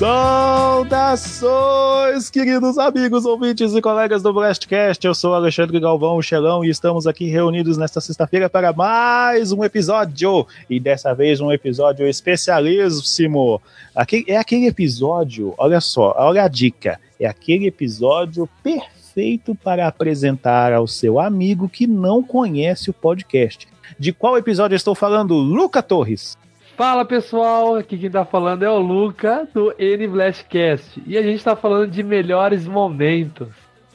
[0.00, 5.06] Saudações, queridos amigos, ouvintes e colegas do Blastcast.
[5.06, 9.62] Eu sou Alexandre Galvão, o Xelão, e estamos aqui reunidos nesta sexta-feira para mais um
[9.62, 10.46] episódio.
[10.70, 13.60] E dessa vez um episódio especialíssimo.
[13.94, 16.98] Aqui, é aquele episódio, olha só, olha a dica.
[17.20, 23.68] É aquele episódio perfeito para apresentar ao seu amigo que não conhece o podcast.
[23.98, 25.34] De qual episódio estou falando?
[25.34, 26.38] Luca Torres.
[26.80, 31.44] Fala pessoal, aqui quem tá falando é o Luca do N Blastcast e a gente
[31.44, 33.48] tá falando de melhores momentos.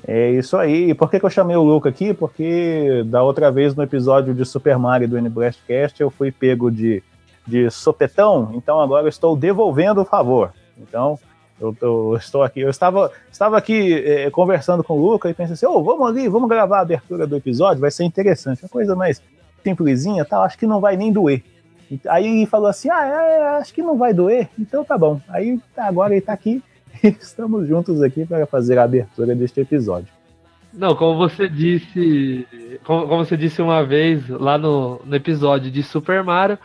[0.07, 0.91] É isso aí.
[0.91, 2.13] E por que, que eu chamei o Luca aqui?
[2.13, 6.69] Porque da outra vez no episódio de Super Mario do N Blastcast eu fui pego
[6.69, 7.01] de,
[7.47, 10.53] de sopetão, então agora eu estou devolvendo o favor.
[10.77, 11.17] Então
[11.59, 15.55] eu, eu estou aqui, eu estava, estava aqui é, conversando com o Luca e pensei
[15.55, 18.61] assim: oh, vamos ali, vamos gravar a abertura do episódio, vai ser interessante.
[18.61, 19.23] Uma coisa mais
[19.63, 21.41] simplesinha, tal, acho que não vai nem doer.
[22.07, 25.21] Aí falou assim: ah, é, acho que não vai doer, então tá bom.
[25.29, 26.63] Aí agora ele tá aqui
[27.03, 30.13] e estamos juntos aqui para fazer a abertura deste episódio.
[30.73, 32.45] Não, como você disse,
[32.83, 36.59] como, como você disse uma vez lá no, no episódio de Super Mario,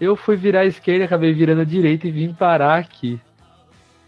[0.00, 3.20] eu fui virar à esquerda, acabei virando à direita e vim parar aqui.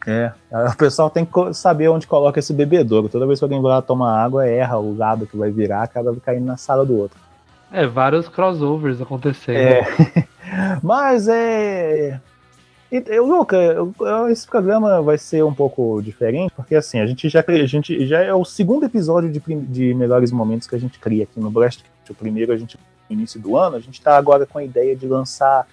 [0.07, 0.33] É,
[0.73, 3.09] o pessoal tem que saber onde coloca esse bebedouro.
[3.09, 6.15] Toda vez que alguém vai lá tomar água, erra o lado que vai virar, acaba
[6.21, 7.19] caindo na sala do outro.
[7.73, 9.57] É, vários crossovers acontecendo.
[9.57, 9.85] É.
[10.83, 12.21] Mas é.
[12.91, 13.59] Eu, Luca,
[14.31, 18.21] esse programa vai ser um pouco diferente, porque assim, a gente já, a gente já
[18.21, 21.85] é o segundo episódio de, de melhores momentos que a gente cria aqui no Blast.
[22.09, 22.79] O primeiro a gente,
[23.11, 25.67] no início do ano, a gente está agora com a ideia de lançar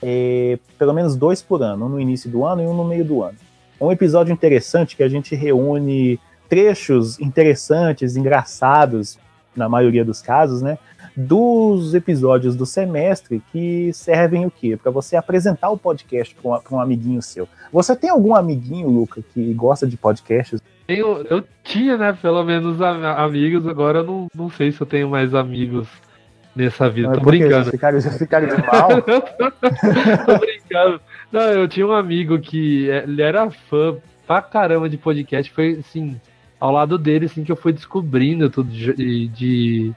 [0.00, 3.04] é, pelo menos dois por ano, um no início do ano e um no meio
[3.04, 3.36] do ano.
[3.80, 9.18] Um episódio interessante que a gente reúne trechos interessantes, engraçados,
[9.54, 10.78] na maioria dos casos, né?
[11.26, 14.76] Dos episódios do semestre que servem o quê?
[14.76, 17.48] Para você apresentar o podcast para um, um, amiguinho seu.
[17.72, 20.60] Você tem algum amiguinho, Luca, que gosta de podcasts?
[20.88, 25.08] Eu, eu tinha, né, pelo menos amigos, agora eu não, não sei se eu tenho
[25.08, 25.88] mais amigos
[26.54, 27.08] nessa vida.
[27.08, 27.64] Não, Tô brincando.
[27.64, 29.02] Já ficaram, ficaram de mal?
[29.02, 31.00] Tô brincando.
[31.30, 33.96] Não, eu tinha um amigo que é, ele era fã
[34.26, 35.52] pra caramba de podcast.
[35.52, 36.20] Foi assim,
[36.58, 39.92] ao lado dele, assim, que eu fui descobrindo tudo de, de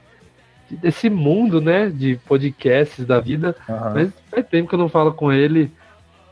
[0.70, 3.56] desse mundo, né, de podcasts da vida.
[3.68, 3.94] Uhum.
[3.94, 5.70] Mas faz tempo que eu não falo com ele.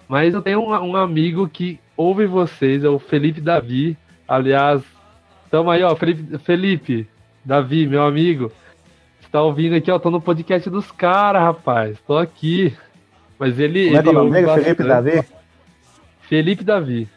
[0.08, 3.96] Mas eu tenho um, um, amigo que ouve vocês, é o Felipe Davi.
[4.26, 4.82] Aliás,
[5.50, 7.08] tamo aí, ó, Felipe, Felipe
[7.44, 8.52] Davi, meu amigo.
[9.20, 11.98] Está ouvindo aqui, ó, tô no podcast dos caras, rapaz.
[12.06, 12.76] Tô aqui.
[13.38, 13.86] Mas ele.
[13.86, 15.24] Como é, é o nome dele, Felipe Davi?
[16.20, 17.08] Felipe Davi.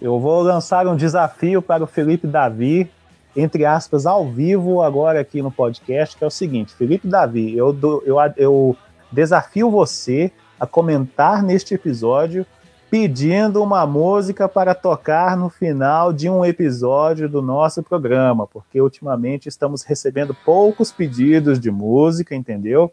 [0.00, 2.90] Eu vou lançar um desafio para o Felipe Davi
[3.36, 7.72] entre aspas, ao vivo agora aqui no podcast, que é o seguinte: Felipe Davi, eu,
[7.72, 8.76] do, eu, eu
[9.10, 12.44] desafio você a comentar neste episódio
[12.90, 19.48] pedindo uma música para tocar no final de um episódio do nosso programa, porque ultimamente
[19.48, 22.92] estamos recebendo poucos pedidos de música, entendeu?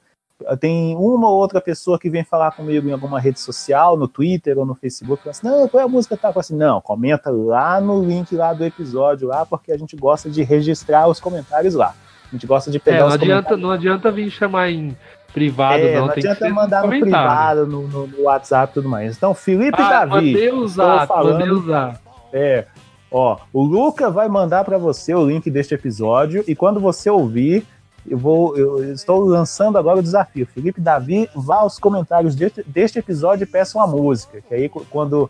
[0.59, 4.57] Tem uma ou outra pessoa que vem falar comigo em alguma rede social, no Twitter
[4.57, 6.31] ou no Facebook, fala assim, não, qual é a música tá?
[6.35, 10.43] assim, não, comenta lá no link lá do episódio lá, porque a gente gosta de
[10.43, 11.95] registrar os comentários lá.
[12.27, 14.95] A gente gosta de pegar é, não os adianta, Não adianta vir chamar em
[15.33, 16.07] privado, é, não.
[16.07, 19.15] Não adianta mandar no privado, no, no, no, WhatsApp e tudo mais.
[19.15, 20.33] Então, Felipe ah, Davi.
[20.33, 21.99] Mandei usar, falando, mandei usar.
[22.33, 22.65] É,
[23.11, 27.65] ó, o Luca vai mandar para você o link deste episódio e quando você ouvir,
[28.07, 30.45] eu vou, eu estou lançando agora o desafio.
[30.45, 34.41] Felipe Davi, vá aos comentários deste, deste episódio e peça uma música.
[34.41, 35.29] Que aí quando,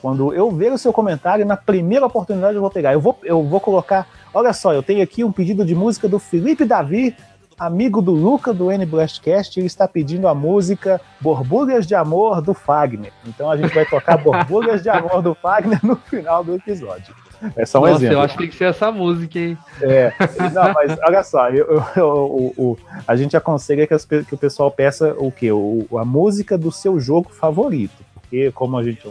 [0.00, 2.92] quando eu ver o seu comentário, na primeira oportunidade eu vou pegar.
[2.92, 4.06] Eu vou, eu vou colocar.
[4.32, 7.16] Olha só, eu tenho aqui um pedido de música do Felipe Davi,
[7.58, 9.58] amigo do Luca do N Blastcast.
[9.58, 13.12] Ele está pedindo a música Borbulhas de Amor do Fagner.
[13.26, 17.14] Então a gente vai tocar Borbulhas de Amor do Fagner no final do episódio.
[17.56, 18.14] É só um Nossa, exemplo.
[18.14, 19.58] eu acho que tem que ser essa música, hein?
[19.82, 20.12] É,
[20.52, 24.38] não, mas olha só, eu, eu, eu, eu a gente aconselha que, as, que, o
[24.38, 25.52] pessoal peça o quê?
[25.52, 28.04] O, a música do seu jogo favorito.
[28.14, 29.08] Porque, como a gente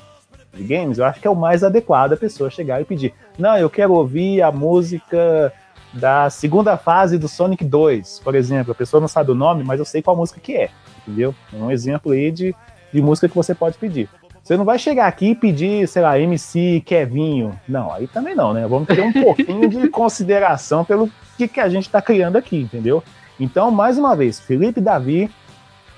[0.54, 3.14] de games, eu acho que é o mais adequado a pessoa chegar e pedir.
[3.38, 5.54] Não, eu quero ouvir a música
[5.94, 8.72] da segunda fase do Sonic 2, por exemplo.
[8.72, 10.70] A pessoa não sabe o nome, mas eu sei qual música que é,
[11.00, 11.34] entendeu?
[11.54, 12.56] É um exemplo aí de,
[12.92, 14.10] de música que você pode pedir.
[14.48, 17.60] Você não vai chegar aqui e pedir, sei lá, MC Kevinho.
[17.68, 18.66] Não, aí também não, né?
[18.66, 23.04] Vamos ter um pouquinho de consideração pelo que, que a gente está criando aqui, entendeu?
[23.38, 25.30] Então, mais uma vez, Felipe Davi,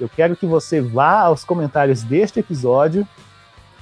[0.01, 3.07] eu quero que você vá aos comentários deste episódio,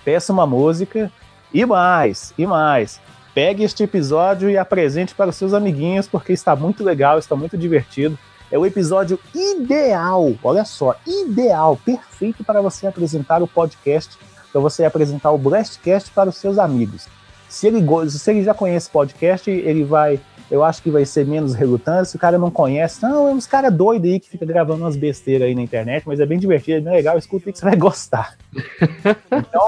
[0.03, 1.09] peça uma música
[1.53, 2.99] e mais, e mais.
[3.33, 7.57] Pegue este episódio e apresente para os seus amiguinhos, porque está muito legal, está muito
[7.57, 8.19] divertido.
[8.51, 14.17] É o episódio ideal, olha só, ideal, perfeito para você apresentar o podcast
[14.57, 17.07] para você apresentar o Blastcast para os seus amigos.
[17.48, 20.19] Se ele, se ele já conhece podcast, ele vai.
[20.50, 22.09] Eu acho que vai ser menos relutante.
[22.09, 24.95] Se o cara não conhece, não, é uns caras doidos aí que fica gravando umas
[24.95, 27.18] besteiras aí na internet, mas é bem divertido, é bem legal.
[27.18, 28.36] Escuta aí que você vai gostar.
[29.31, 29.65] então,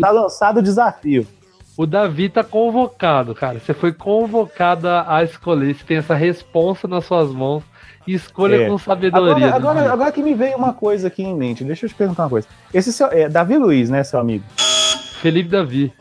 [0.00, 1.26] tá lançado o desafio.
[1.76, 3.58] O Davi tá convocado, cara.
[3.58, 5.74] Você foi convocada a escolher.
[5.74, 7.62] Você tem essa responsa nas suas mãos.
[8.06, 8.68] Escolha é.
[8.68, 9.54] com sabedoria.
[9.54, 12.24] Agora, agora, agora, que me veio uma coisa aqui em mente, deixa eu te perguntar
[12.24, 12.48] uma coisa.
[12.72, 14.44] Esse seu, é Davi Luiz, né, seu amigo?
[15.20, 15.92] Felipe Davi.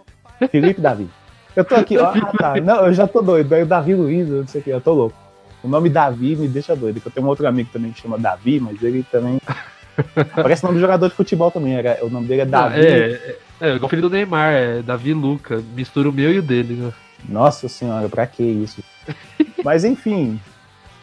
[0.50, 1.10] Felipe Davi.
[1.56, 2.12] Eu tô aqui, ó.
[2.12, 2.62] Ah, tá.
[2.62, 3.54] Não, eu já tô doido.
[3.54, 5.16] É o Davi Luiz, eu não sei o que, eu tô louco.
[5.62, 7.02] O nome Davi me deixa doido.
[7.04, 9.42] Eu tenho um outro amigo também que chama Davi, mas ele também.
[10.34, 11.76] Parece o nome do jogador de futebol também.
[11.76, 12.80] Era, o nome dele é Davi.
[12.80, 15.62] é, é, é, o filho do Neymar, é Davi Luca.
[15.76, 16.94] Mistura o meu e o dele, né?
[17.28, 18.82] Nossa senhora, pra que isso?
[19.66, 20.40] mas enfim,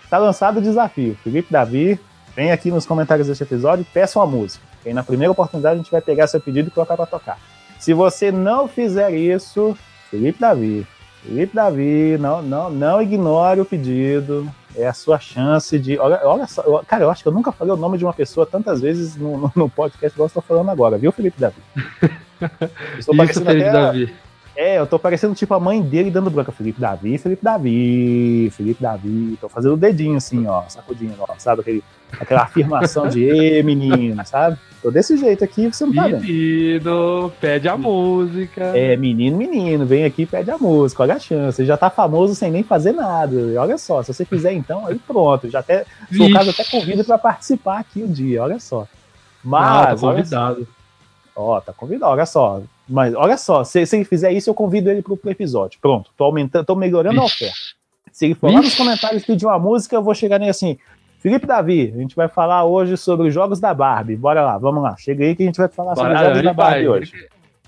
[0.09, 1.17] tá lançado o desafio.
[1.23, 1.99] Felipe Davi,
[2.35, 4.65] vem aqui nos comentários deste episódio e peça uma música.
[4.85, 7.39] E na primeira oportunidade a gente vai pegar seu pedido e colocar pra tocar.
[7.79, 9.77] Se você não fizer isso,
[10.11, 10.87] Felipe Davi.
[11.23, 14.49] Felipe Davi, não, não, não ignore o pedido.
[14.77, 15.99] É a sua chance de.
[15.99, 18.47] Olha, olha só, cara, eu acho que eu nunca falei o nome de uma pessoa
[18.47, 21.57] tantas vezes no, no, no podcast igual eu estou falando agora, viu, Felipe Davi?
[22.99, 24.15] Estou Isso, Felipe até, Davi.
[24.57, 26.51] É, eu tô parecendo tipo a mãe dele dando branca.
[26.51, 29.37] Felipe Davi, Felipe Davi, Felipe Davi.
[29.41, 31.61] Tô fazendo o dedinho assim, ó, sacudindo, ó, sabe?
[31.61, 31.85] Aquele,
[32.19, 34.57] aquela afirmação de e menino, sabe?
[34.83, 36.23] Tô desse jeito aqui, você não tá vendo.
[36.23, 38.63] Menino, pede a música.
[38.75, 41.61] É, menino, menino, vem aqui e pede a música, olha a chance.
[41.61, 43.35] Ele já tá famoso sem nem fazer nada.
[43.35, 45.51] E olha só, se você fizer então, aí pronto.
[45.51, 45.85] Já até,
[46.17, 48.87] for caso, até convido para participar aqui um dia, olha só.
[49.45, 49.69] Mas.
[49.69, 50.69] Ah, tá convidado.
[51.35, 52.63] Ó, tá convidado, olha só.
[52.89, 55.79] Mas olha só, se, se ele fizer isso, eu convido ele pro, pro episódio.
[55.81, 57.45] Pronto, tô aumentando, tô melhorando Vixe.
[57.45, 57.77] a oferta.
[58.13, 60.79] Se ele for lá nos comentários pedir uma música, eu vou chegar nele assim.
[61.19, 64.17] Felipe Davi, a gente vai falar hoje sobre os jogos da Barbie.
[64.17, 64.97] Bora lá, vamos lá.
[64.97, 66.89] Chega aí que a gente vai falar Bora, sobre os jogos da Barbie vai.
[66.89, 67.13] hoje.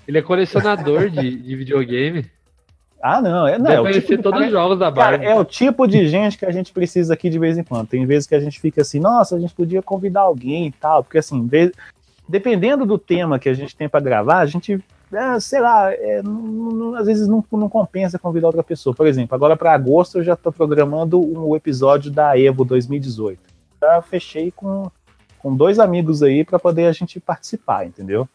[0.07, 2.25] Ele é colecionador de, de videogame.
[3.01, 3.87] Ah, não, é, não.
[3.87, 5.25] É tipo, todos cara, os jogos da Barbie.
[5.25, 7.87] Cara, é o tipo de gente que a gente precisa aqui de vez em quando.
[7.87, 11.03] Tem vezes que a gente fica assim, nossa, a gente podia convidar alguém e tal,
[11.03, 11.47] porque assim,
[12.27, 16.21] dependendo do tema que a gente tem para gravar, a gente é, sei lá, é,
[16.21, 18.95] não, não, às vezes não, não, compensa convidar outra pessoa.
[18.95, 23.41] Por exemplo, agora para agosto eu já estou programando um episódio da Evo 2018.
[23.81, 24.91] Já fechei com,
[25.39, 28.27] com dois amigos aí para poder a gente participar, entendeu?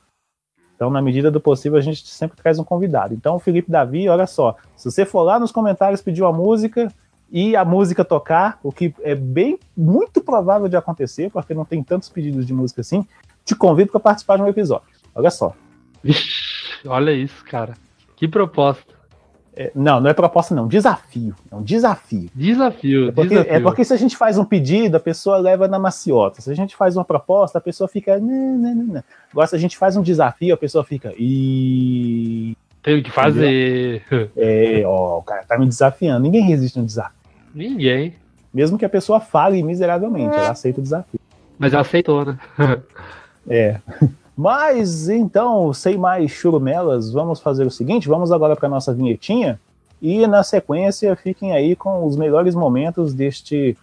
[0.75, 3.15] Então, na medida do possível, a gente sempre traz um convidado.
[3.15, 6.93] Então, Felipe Davi, olha só, se você for lá nos comentários pedir uma música
[7.31, 11.83] e a música tocar, o que é bem muito provável de acontecer, porque não tem
[11.83, 13.07] tantos pedidos de música assim,
[13.45, 14.89] te convido para participar de um episódio.
[15.15, 15.55] Olha só.
[16.87, 17.75] Olha isso, cara.
[18.17, 18.95] Que proposta.
[19.57, 20.67] É, não, não é proposta, não.
[20.67, 21.35] Desafio.
[21.51, 22.29] É um desafio.
[22.35, 23.53] Desafio é porque, desafio.
[23.53, 26.41] é porque, se a gente faz um pedido, a pessoa leva na maciota.
[26.41, 28.19] Se a gente faz uma proposta, a pessoa fica.
[28.19, 29.05] Não, não, não.
[29.31, 31.13] Agora, se a gente faz um desafio, a pessoa fica.
[31.17, 32.57] E.
[32.83, 34.03] Tenho que fazer.
[34.37, 36.21] É, ó, o cara tá me desafiando.
[36.21, 37.15] Ninguém resiste no desafio.
[37.55, 38.15] Ninguém.
[38.53, 41.21] Mesmo que a pessoa fale miseravelmente, ela aceita o desafio.
[41.59, 42.39] Mas ela aceitou, né?
[43.49, 43.81] é.
[44.37, 49.61] Mas então, sem mais churumelas, vamos fazer o seguinte: vamos agora para nossa vinhetinha
[50.03, 53.77] e na sequência fiquem aí com os melhores momentos deste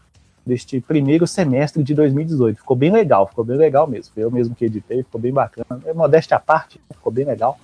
[0.46, 2.58] deste primeiro semestre de 2018.
[2.58, 4.12] Ficou bem legal, ficou bem legal mesmo.
[4.18, 5.82] Eu mesmo que editei, ficou bem bacana.
[5.86, 7.60] É modéstia à parte, ficou bem legal.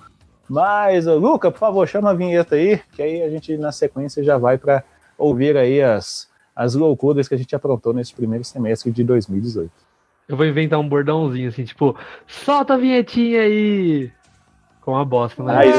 [0.48, 4.38] Mas, Luca, por favor, chama a vinheta aí, que aí a gente na sequência já
[4.38, 4.82] vai para
[5.18, 9.70] ouvir aí as, as loucuras que a gente aprontou nesse primeiro semestre de 2018.
[10.28, 14.12] Eu vou inventar um bordãozinho assim, tipo, solta a vinhetinha aí!
[14.82, 15.56] Com a bosta, né?
[15.56, 15.70] Aí,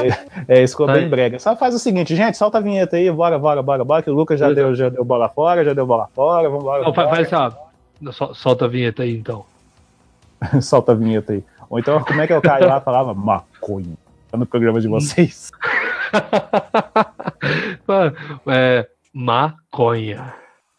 [0.48, 1.40] é, isso ficou bem brega.
[1.40, 4.14] Só faz o seguinte, gente, solta a vinheta aí, bora, bora, bora, bora, que o
[4.14, 6.84] Lucas já, deu, já deu bola fora, já deu bola fora, vamos embora.
[6.84, 9.46] Não, faz assim, ó, solta a vinheta aí então.
[10.62, 11.44] solta a vinheta aí.
[11.70, 13.14] Ou então, como é que é o cara lá falava?
[13.14, 13.96] Maconha.
[14.32, 15.52] Tá no programa de vocês.
[18.48, 20.34] é, maconha.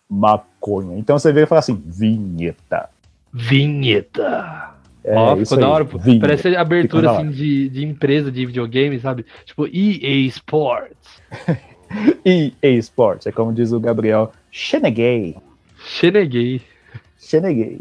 [0.08, 0.98] Maconha.
[0.98, 2.88] Então você veio e fala assim, vinheta.
[3.32, 4.74] Vinheta.
[5.02, 5.98] É, Ó, ficou da hora, pô.
[5.98, 6.26] Vinheta.
[6.26, 9.24] Parece abertura assim, de, de empresa de videogame, sabe?
[9.44, 11.22] Tipo EA Sports.
[12.24, 15.36] EA Sports, é como diz o Gabriel, Xeneguei.
[15.78, 16.60] Xeneguei.
[17.18, 17.80] Xeneguei.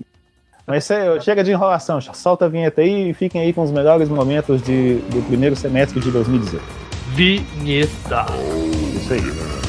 [0.66, 0.88] Mas
[1.22, 4.98] chega de enrolação, solta a vinheta aí e fiquem aí com os melhores momentos de,
[5.10, 6.64] do primeiro semestre de 2018.
[7.16, 8.26] Vinheta.
[8.96, 9.69] Isso aí.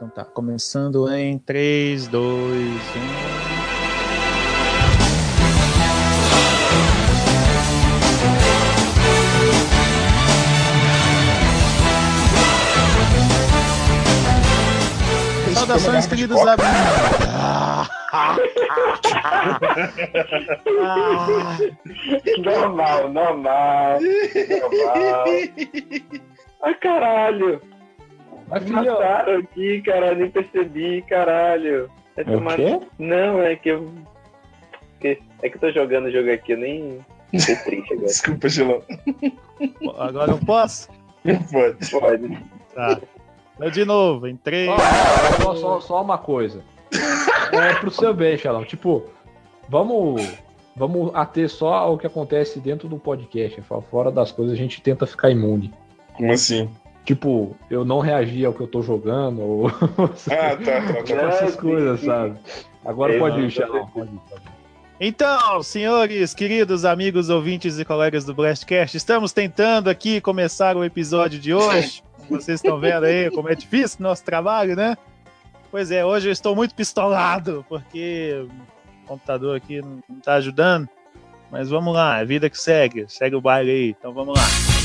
[0.00, 2.80] Então tá, começando em 3, 2,
[15.46, 15.52] 1.
[15.52, 16.64] Saudações, queridos amigos.
[22.42, 23.98] Normal, normal.
[24.00, 25.24] Normal.
[26.64, 27.60] Ai, caralho.
[28.50, 30.14] Mas, filho, Mataram aqui, cara.
[30.14, 31.90] Nem percebi, caralho.
[32.16, 32.80] É É o tomar- quê?
[32.98, 33.90] Não, é que eu.
[35.02, 36.98] É que eu tô jogando o jogo aqui, eu nem.
[37.32, 38.06] Tô triste agora.
[38.06, 38.82] Desculpa, Gilão.
[39.98, 40.88] Agora eu posso?
[41.50, 41.90] Pode.
[41.90, 42.38] Pode.
[42.74, 43.00] Tá.
[43.60, 44.68] Eu de novo, em 3.
[44.70, 44.78] Ó,
[45.42, 46.62] só, só, só uma coisa.
[47.52, 48.64] É pro seu bem, Xalão.
[48.64, 49.04] Tipo,
[49.68, 50.26] vamos,
[50.76, 53.60] vamos ater só ao que acontece dentro do podcast.
[53.90, 55.72] Fora das coisas, a gente tenta ficar imune.
[56.14, 56.68] Como assim?
[57.10, 59.66] Tipo, eu não reagir ao que eu tô jogando, ou
[60.30, 61.22] Ah, tá, tá, tá.
[61.22, 62.38] essas sim, coisas, sabe?
[62.84, 63.66] Agora É, pode ir.
[63.92, 64.20] Pode ir.
[65.00, 71.40] Então, senhores, queridos amigos, ouvintes e colegas do Blastcast, estamos tentando aqui começar o episódio
[71.40, 72.00] de hoje.
[72.30, 74.96] Vocês estão vendo aí como é difícil nosso trabalho, né?
[75.68, 78.46] Pois é, hoje eu estou muito pistolado, porque
[79.02, 80.88] o computador aqui não não tá ajudando.
[81.50, 84.79] Mas vamos lá, é vida que segue, segue o baile aí, então vamos lá.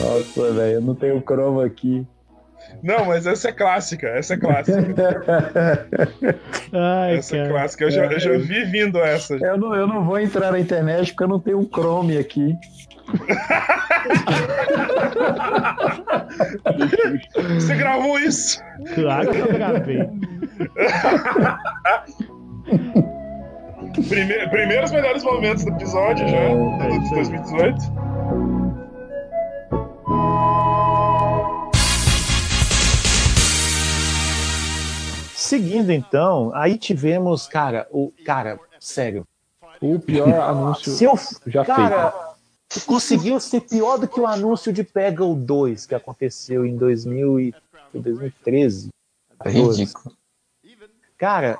[0.00, 2.06] Nossa, velho, eu não tenho cromo aqui.
[2.82, 4.78] Não, mas essa é clássica, essa é clássica.
[6.72, 7.84] Ai, Essa é clássica.
[7.84, 9.34] Eu já, eu já vi vindo essa.
[9.34, 12.54] Eu não, eu não vou entrar na internet porque eu não tenho Chrome aqui.
[17.54, 18.62] Você gravou isso?
[18.94, 20.08] Claro que eu gravei.
[24.08, 27.38] Prime- primeiros melhores momentos do episódio já, É de isso aí.
[27.40, 28.59] 2018.
[35.34, 39.26] Seguindo então, aí tivemos, cara, o cara, sério,
[39.80, 42.14] O pior anúncio se eu, já cara,
[42.86, 47.54] conseguiu ser pior do que o anúncio de Peggle 2 que aconteceu em 2000 e,
[47.92, 48.90] 2013.
[49.44, 50.16] É ridículo.
[51.18, 51.58] Cara,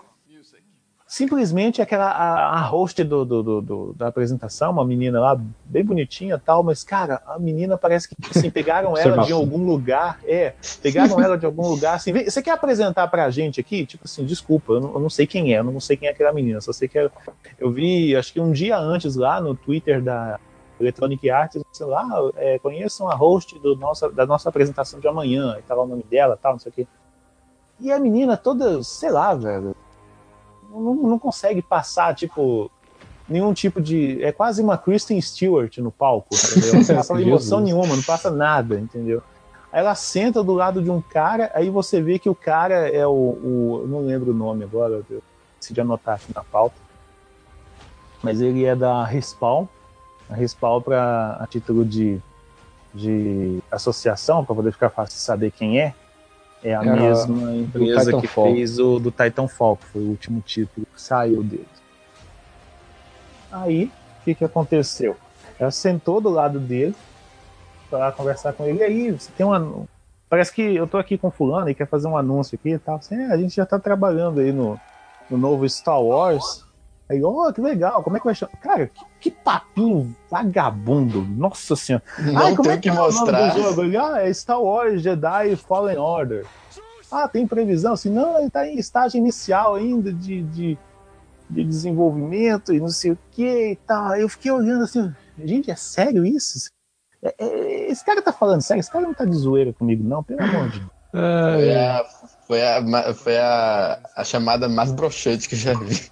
[1.15, 5.85] simplesmente aquela a, a host do, do- do- do- da apresentação, uma menina lá bem
[5.85, 10.21] bonitinha e tal, mas cara, a menina parece que assim, pegaram ela de algum lugar,
[10.25, 13.85] é, pegaram ela de algum lugar, assim, você quer apresentar pra gente aqui?
[13.85, 16.13] Tipo assim, desculpa, eu não, eu não sei quem é, eu não sei quem é
[16.13, 17.11] aquela menina, só sei que ela-
[17.59, 20.39] eu vi, acho que um dia antes lá no Twitter da
[20.79, 25.57] Electronic Arts, sei lá, é, conheçam a host do nossa, da nossa apresentação de amanhã,
[25.59, 26.87] e tava o nome dela, tal, não sei o quê.
[27.81, 29.75] E a menina toda, sei lá, velho,
[30.71, 32.71] não, não consegue passar, tipo,
[33.29, 34.23] nenhum tipo de.
[34.23, 36.75] É quase uma Kristen Stewart no palco, entendeu?
[36.75, 39.23] Não passa emoção nenhuma, não passa nada, entendeu?
[39.73, 43.07] Aí ela senta do lado de um cara, aí você vê que o cara é
[43.07, 43.11] o.
[43.11, 45.23] o não lembro o nome agora, eu
[45.61, 46.77] decidi anotar aqui na pauta.
[48.23, 49.67] Mas ele é da Respawn.
[50.29, 52.21] A Respawn, para a título de,
[52.93, 55.95] de associação, para poder ficar fácil de saber quem é,
[56.63, 60.41] é a É a- mesma empresa que fez o do Titanfall, que foi o último
[60.41, 61.67] título que saiu dele.
[63.51, 65.17] Aí, o que, que aconteceu?
[65.59, 66.95] Ela sentou do lado dele
[67.91, 68.79] para conversar com ele.
[68.79, 69.85] E aí, você tem uma.
[70.29, 72.97] Parece que eu tô aqui com fulano e quer fazer um anúncio aqui e tal.
[72.97, 74.79] Assim, "É, a gente já tá trabalhando aí no,
[75.29, 76.65] no novo Star Wars.
[77.11, 78.53] Aí, ó, que legal, como é que vai chamar?
[78.61, 82.05] Cara, que, que papinho vagabundo, nossa senhora.
[82.21, 83.49] Não Ai, como tem é o que é o nome mostrar.
[83.53, 83.83] do jogo?
[83.83, 86.47] Ele, ah, é Star Wars Jedi Fallen Order.
[87.11, 87.95] Ah, tem previsão?
[87.95, 90.79] Assim, não, ele tá em estágio inicial ainda de, de,
[91.51, 94.15] de desenvolvimento e não sei o que e tal.
[94.15, 95.13] Eu fiquei olhando assim,
[95.45, 96.71] gente, é sério isso?
[97.21, 98.79] É- é- esse cara tá falando sério?
[98.79, 100.91] Esse cara não tá de zoeira comigo, não, pelo amor de Deus.
[101.13, 102.05] Foi, a,
[102.47, 106.09] foi, a, foi a, a chamada mais broxante que eu já vi.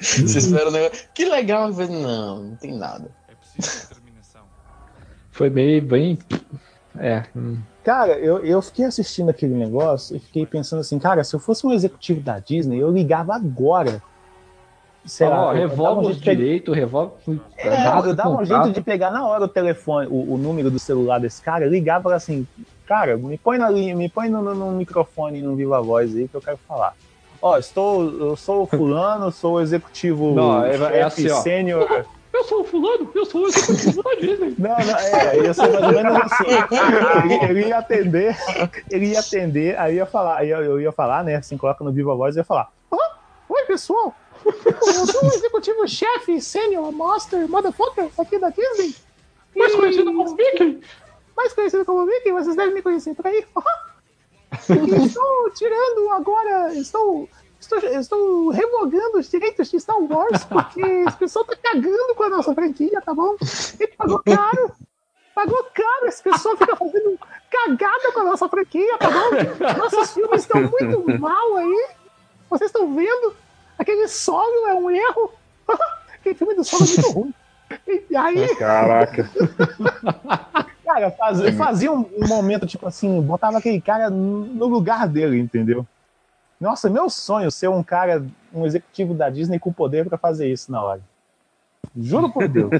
[0.00, 1.08] Você espera um negócio.
[1.14, 3.08] Que legal, falei, não, não tem nada.
[5.30, 6.18] Foi meio bem.
[6.98, 7.24] É.
[7.36, 7.58] hum.
[7.84, 11.66] Cara, eu, eu fiquei assistindo aquele negócio e fiquei pensando assim, cara, se eu fosse
[11.66, 14.02] um executivo da Disney, eu ligava agora.
[15.06, 17.40] Sei lá, dava um revolve jeito os de pegar- direitos, revolve.
[17.56, 20.78] É, eu dava um jeito de pegar na hora o telefone, o, o número do
[20.78, 22.46] celular desse cara, ligava e assim,
[22.86, 26.28] cara, me põe na linha, me põe no, no- no microfone no Viva Voz aí
[26.28, 26.94] que eu quero falar.
[27.40, 30.78] Ó, estou, eu sou o fulano, sou o executivo Não, é- é
[31.10, 32.04] chefe assim, sênior.
[32.32, 34.54] Eu sou o fulano, eu sou o executivo da Disney.
[34.58, 36.44] Não, não, é, ia ser mais ou menos assim.
[37.24, 38.36] Ele, ele ia atender,
[38.90, 41.36] ele ia atender, aí ia falar, aí eu, ia falar, né?
[41.36, 42.70] Assim, coloca no Viva Voz e ia falar.
[42.92, 43.16] "Ah,
[43.48, 44.14] oi, pessoal.
[44.44, 48.94] Eu sou o executivo chefe sênior master motherfucker aqui da Disney.
[49.56, 50.80] Mais conhecido como Mickey.
[51.36, 53.44] mais conhecido como Mickey, vocês devem me conhecer por aí.
[54.52, 57.28] E estou tirando agora, estou,
[57.60, 62.30] estou, estou revogando os direitos de Star Wars, porque esse pessoal tá cagando com a
[62.30, 63.36] nossa franquia, tá bom?
[63.78, 64.72] Ele pagou caro,
[65.34, 67.18] pagou caro, esse pessoal fica fazendo
[67.50, 69.78] cagada com a nossa franquia, tá bom?
[69.78, 71.88] Nossos filmes estão muito mal aí,
[72.48, 73.34] vocês estão vendo?
[73.78, 75.32] Aquele solo é um erro.
[76.14, 77.34] Aquele filme do solo é muito ruim.
[78.10, 79.30] E aí, Caraca.
[80.88, 85.86] Cara, faz- fazia um, um momento, tipo assim, botava aquele cara no lugar dele, entendeu?
[86.58, 90.72] Nossa, meu sonho ser um cara, um executivo da Disney com poder pra fazer isso
[90.72, 91.02] na hora.
[91.96, 92.70] Juro por Deus.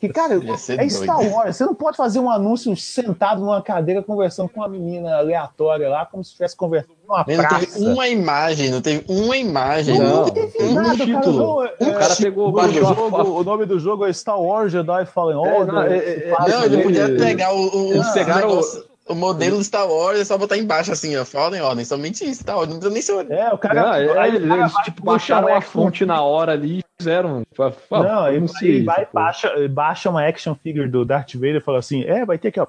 [0.00, 0.58] Que, cara, é doido.
[0.90, 1.56] Star Wars.
[1.56, 6.06] Você não pode fazer um anúncio sentado numa cadeira conversando com uma menina aleatória lá,
[6.06, 7.66] como se estivesse conversando numa Mas não praça.
[7.66, 9.98] teve uma imagem, não teve uma imagem.
[9.98, 11.04] Não, Não, teve um nada, cara.
[11.04, 11.38] título.
[11.38, 14.72] Não, é- O cara pegou, o, a jogo, o nome do jogo é Star Wars
[14.72, 15.72] Jedi Fallen Order.
[15.74, 18.60] não, é- é- é- Não, ele podia pegar o, o, Eles o pegaram
[19.08, 21.24] o- modelo do Star Wars e só botar embaixo assim, ó.
[21.24, 22.68] Fala em ordem, somente isso, Star Wars.
[22.68, 23.32] Não precisa nem ser.
[23.32, 23.74] É, o cara.
[23.82, 26.78] Não, é, aí eles, cara eles, vai tipo, baixaram a action fonte na hora ali
[26.80, 27.42] e fizeram.
[27.54, 31.04] Fa- fa- Não, ele, anunciei ele isso, vai e baixa, baixa uma action figure do
[31.04, 32.66] Darth Vader e fala assim: é, vai ter aqui, ó.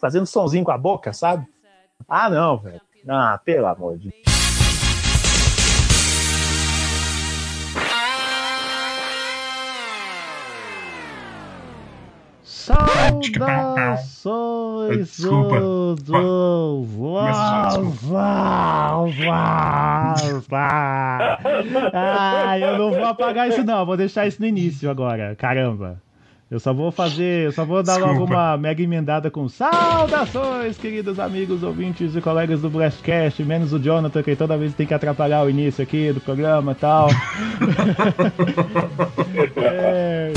[0.00, 1.46] Fazendo sonzinho com a boca, sabe?
[2.08, 2.80] Ah, não, velho.
[3.08, 4.31] Ah, pelo amor de Deus.
[12.62, 15.56] Saudações, Desculpa.
[21.92, 26.00] Ah, eu não vou apagar isso não, vou deixar isso no início agora, caramba.
[26.48, 28.34] Eu só vou fazer, eu só vou dar logo Desculpa.
[28.34, 34.22] uma mega emendada com saudações, queridos amigos, ouvintes e colegas do Blastcast, menos o Jonathan,
[34.22, 37.08] que toda vez tem que atrapalhar o início aqui do programa e tal.
[39.56, 40.32] É,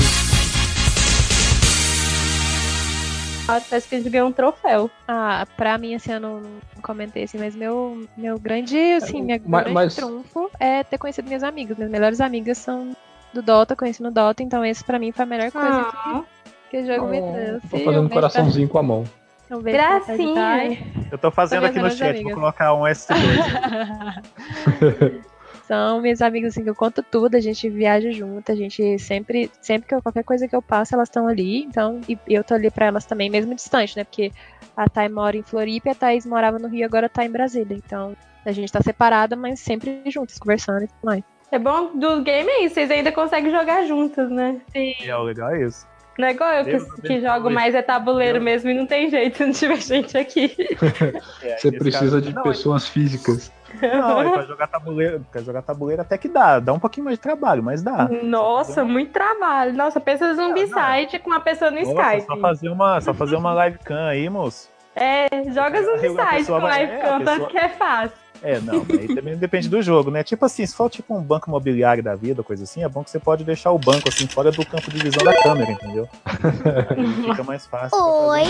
[3.46, 4.90] parece que a gente ganhou um troféu.
[5.06, 6.42] Ah, pra mim, assim, eu não,
[6.82, 11.26] comentei assim, mas meu, meu grande, assim, minha Mas- grande mas- trunfo é ter conhecido
[11.28, 11.76] minhas amigas.
[11.76, 12.94] Minhas melhores amigas são
[13.32, 16.22] do Dota, conheci no Dota, então esse pra mim foi a melhor coisa Ah.
[16.70, 17.26] que, que o jogo me Tô
[17.68, 19.04] fazendo Um um beijo pra- coraçãozinho com a mão.
[19.50, 20.78] um beijo pra Gracinha.
[21.12, 23.14] Eu tô fazendo aqui no chat, melhores vou colocar um S2.
[25.66, 29.50] São minhas amigas, assim, que eu conto tudo, a gente viaja junto, a gente sempre,
[29.60, 32.54] sempre que eu, qualquer coisa que eu passo, elas estão ali, então, e eu tô
[32.54, 34.30] ali pra elas também, mesmo distante, né, porque
[34.76, 37.76] a Thay mora em Floripa e a Thaís morava no Rio, agora tá em Brasília,
[37.76, 41.24] então a gente tá separada, mas sempre juntas, conversando e tudo mais.
[41.50, 44.60] É bom do game é isso, vocês ainda conseguem jogar juntas, né?
[44.74, 45.86] é, o legal é isso.
[46.18, 49.36] Não é igual eu que, que jogo mais é tabuleiro mesmo e não tem jeito
[49.36, 50.56] se não tiver gente aqui.
[51.42, 53.52] É, Você precisa de pessoas físicas.
[53.82, 57.18] Não, e pra jogar tabuleiro, pra jogar tabuleiro até que dá, dá um pouquinho mais
[57.18, 58.08] de trabalho, mas dá.
[58.22, 59.72] Nossa, muito trabalho.
[59.74, 62.26] Nossa, pensa no Zombicide com uma pessoa no Nossa, Skype.
[62.26, 64.68] só fazer uma, só fazer uma live cam aí, moço.
[64.94, 68.16] É, joga Aí pessoa com vai- live é, a cam, tanto pessoa- que é fácil.
[68.42, 70.22] É, não, aí também depende do jogo, né?
[70.22, 73.10] Tipo assim, se for tipo um banco imobiliário da vida, coisa assim, é bom que
[73.10, 76.06] você pode deixar o banco assim fora do campo de visão da câmera, entendeu?
[76.24, 77.98] Aí fica mais fácil.
[77.98, 78.44] Oi.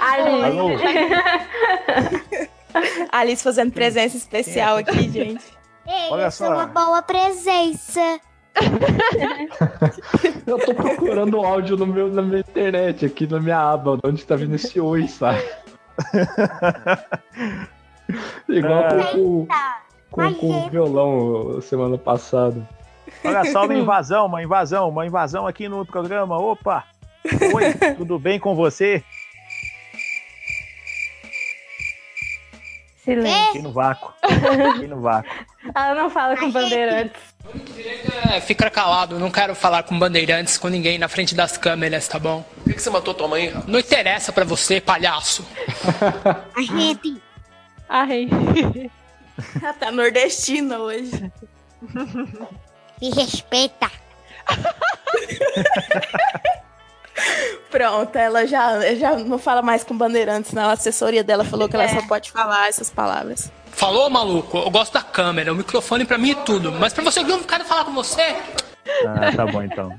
[0.00, 0.68] Alô?
[3.12, 5.44] Alice fazendo presença especial aqui, gente.
[5.86, 6.52] Olha Olha só.
[6.52, 8.20] uma boa presença.
[10.46, 14.08] Eu tô procurando o áudio no meu, na minha internet, aqui na minha aba, de
[14.08, 15.42] onde tá vindo esse oi, sabe?
[18.48, 19.46] Igual com,
[20.10, 22.66] com, com, com o violão semana passada.
[23.24, 26.38] Olha só uma invasão, uma invasão, uma invasão aqui no programa.
[26.38, 26.84] Opa!
[27.24, 29.02] Oi, tudo bem com você?
[33.02, 33.46] Silêncio.
[33.46, 34.12] Fiquei no vácuo.
[34.72, 35.30] Fiquei no vácuo.
[35.74, 37.20] Ela não fala com bandeirantes.
[38.30, 42.18] É, fica calado, não quero falar com bandeirantes, com ninguém na frente das câmeras, tá
[42.18, 42.42] bom?
[42.42, 43.52] Por que, que você matou tua mãe?
[43.66, 45.46] Não interessa pra você, palhaço.
[46.56, 47.20] A gente.
[47.88, 48.28] Ai.
[49.62, 51.30] Ela tá nordestina hoje.
[53.00, 53.90] Me respeita.
[57.70, 60.68] Pronto, ela já, já não fala mais com bandeirantes, não.
[60.68, 63.50] A assessoria dela falou que ela só pode falar essas palavras.
[63.70, 64.58] Falou, maluco?
[64.58, 66.70] Eu gosto da câmera, o microfone pra mim é tudo.
[66.72, 68.36] Mas pra você que eu não quero falar com você.
[69.04, 69.90] Ah, tá bom então.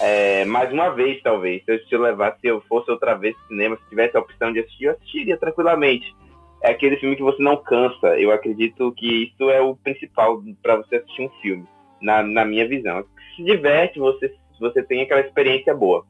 [0.00, 1.64] é, mais uma vez, talvez.
[1.64, 4.52] Se eu te levar, se eu fosse outra vez pro cinema, se tivesse a opção
[4.52, 6.14] de assistir, eu assistiria tranquilamente.
[6.62, 8.18] É aquele filme que você não cansa.
[8.18, 11.66] Eu acredito que isso é o principal para você assistir um filme,
[12.00, 13.04] na, na minha visão.
[13.36, 16.04] Se diverte, você, você tem aquela experiência boa.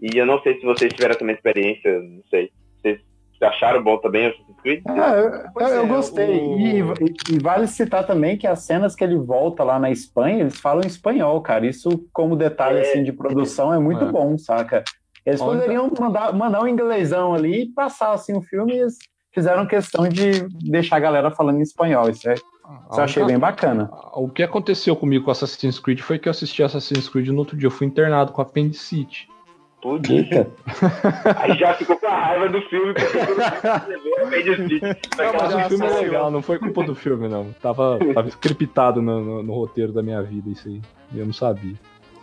[0.00, 2.50] E eu não sei se vocês tiveram também experiência, não sei.
[2.80, 3.00] Vocês
[3.42, 4.82] acharam bom também o Assassin's Creed?
[4.88, 5.28] Ah, eu,
[5.66, 6.36] eu- eu é, gostei.
[6.36, 10.40] E, e- e vale citar também que as cenas que ele volta lá na Espanha,
[10.40, 11.66] eles falam espanhol, cara.
[11.66, 12.80] Isso, como detalhe É.
[12.82, 14.10] assim, de produção, é muito É.
[14.10, 14.82] bom, saca?
[15.24, 18.96] Eles Onde- poderiam mandar, mandar um inglesão ali e passar assim, o filme e eles
[19.32, 22.08] fizeram questão de deixar a galera falando em espanhol.
[22.08, 22.34] Isso, é,
[22.90, 23.90] isso eu achei bem bacana.
[24.14, 27.56] O que aconteceu comigo com Assassin's Creed foi que eu assisti Assassin's Creed no outro
[27.56, 27.66] dia.
[27.66, 29.28] Eu fui internado com apendicite.
[30.10, 30.46] Eita.
[31.40, 32.92] aí já ficou com a raiva do filme.
[35.16, 37.52] Não, mas o filme é legal, não foi culpa do filme, não.
[37.62, 40.80] Tava, tava scriptado no, no- no roteiro da minha vida, isso aí.
[41.14, 41.74] Eu não sabia.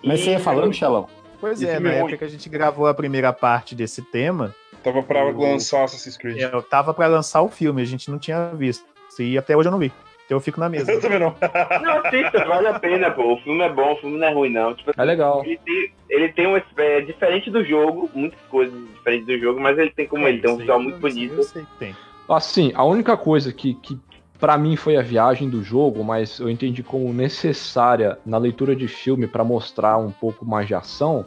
[0.04, 1.08] Mas você ia falando, Xelão?
[1.40, 5.02] Pois é, na é época que a gente gravou a primeira parte desse tema, Tava
[5.04, 6.38] pra O- lançar Assassin's Creed.
[6.40, 8.86] eu tava pra lançar o filme, a gente não tinha visto.
[9.20, 9.92] E até hoje eu não vi.
[10.28, 10.92] Então eu fico na mesa.
[10.92, 11.34] Eu também não.
[11.82, 13.34] Não, assista, vale a pena, pô.
[13.36, 14.74] O filme é bom, o filme não é ruim, não.
[14.74, 15.42] Tipo, É legal.
[15.46, 16.62] ele tem, ele tem uma.
[16.78, 20.52] É diferente do jogo, muitas coisas diferentes do jogo, mas ele tem como ele tem
[20.52, 21.34] um visual muito bonito.
[21.36, 21.96] Eu sei que tem.
[22.28, 23.98] Assim, a única coisa que, que
[24.38, 28.90] para mim foi a viagem do jogo, mas eu entendi como necessária na leitura de
[28.90, 31.26] filme pra mostrar um pouco mais de ação,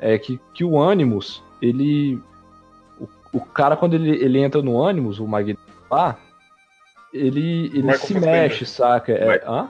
[0.00, 2.18] é que, que o Animus, ele.
[2.98, 3.06] O,
[3.38, 6.18] o cara, quando ele, ele entra no Animus, o Magneto lá,
[7.14, 8.42] ele, ele Michael se Fassbender.
[8.42, 9.12] mexe, saca?
[9.12, 9.68] É, hã?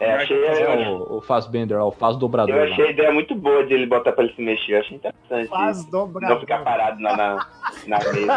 [0.00, 2.54] É, achei, É o, o Fassbender, ó, o Faz Dobrador.
[2.54, 2.70] eu lá.
[2.72, 4.72] achei a ideia muito boa de ele botar pra ele se mexer.
[4.76, 5.48] Eu achei interessante.
[5.48, 5.90] Faz isso.
[5.90, 6.30] dobrador.
[6.36, 7.46] Não ficar parado na, na,
[7.86, 8.32] na mesa.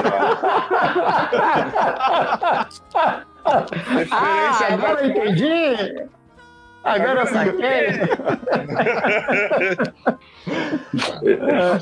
[4.11, 6.05] Ah, agora eu entendi!
[6.83, 7.87] Agora eu saquei!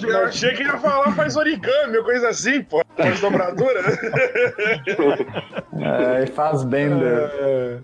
[0.08, 2.84] Eu achei que ia falar faz origami, ou coisa assim, pô.
[2.98, 3.82] Faz dobradura.
[5.84, 7.82] É, faz bender.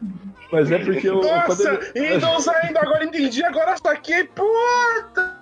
[0.51, 1.19] Mas é porque eu.
[1.19, 5.35] quando Nossa, ele- então saindo, agora entendi, agora saquei, puta!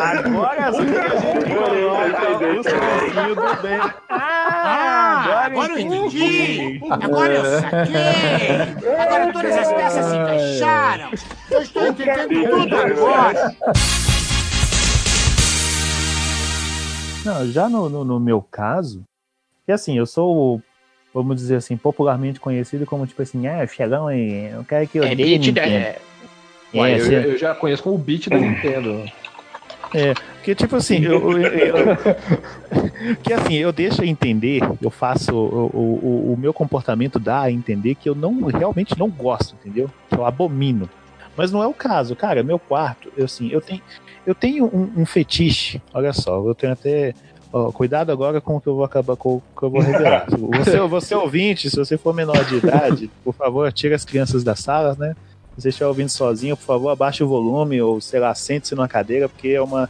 [0.00, 3.80] Agora sim a gente coloca o sonzinho do bem.
[4.08, 6.80] Ah, agora eu entendi.
[6.90, 8.96] Agora eu saquei.
[8.98, 11.10] Agora todas as peças se encaixaram.
[11.50, 13.54] Eu estou entendendo tudo agora.
[17.24, 19.02] Não, já no, no, no meu caso,
[19.64, 20.60] que assim, eu sou,
[21.12, 25.04] vamos dizer assim, popularmente conhecido como tipo assim, ah, Xelão é o cara que eu
[25.52, 25.98] da- É,
[26.74, 29.04] Ué, eu, assim, eu já conheço como o beat da Nintendo.
[29.94, 31.76] É, porque tipo assim, eu, eu- eu-
[33.22, 37.50] que assim, eu deixo entender, eu faço o, o, o- o meu comportamento dá a
[37.50, 39.88] entender que eu não realmente não gosto, entendeu?
[40.08, 40.90] Que eu abomino.
[41.36, 42.42] Mas não é o caso, cara.
[42.42, 43.80] Meu quarto, eu assim, eu tenho
[44.26, 45.80] eu tenho um, um fetiche.
[45.92, 47.14] Olha só, eu tenho até
[47.52, 50.26] ó, cuidado agora com o que eu vou acabar com o que eu vou revelar.
[50.58, 54.60] Você, você ouvinte, se você for menor de idade, por favor, tire as crianças das
[54.60, 55.14] salas, né?
[55.56, 58.88] Se você estiver ouvindo sozinho, por favor, abaixe o volume ou, sei lá, sente-se numa
[58.88, 59.88] cadeira, porque é uma,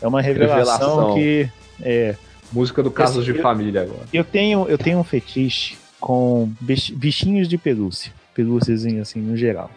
[0.00, 1.14] é uma revelação, Revelação.
[1.14, 1.48] que.
[1.82, 2.14] É,
[2.52, 4.00] Música do Casos Assim, de eu- Família agora.
[4.12, 8.12] eu tenho, eu tenho um fetiche com bich- bichinhos de pelúcia.
[8.34, 9.70] Pelúcias assim, no geral.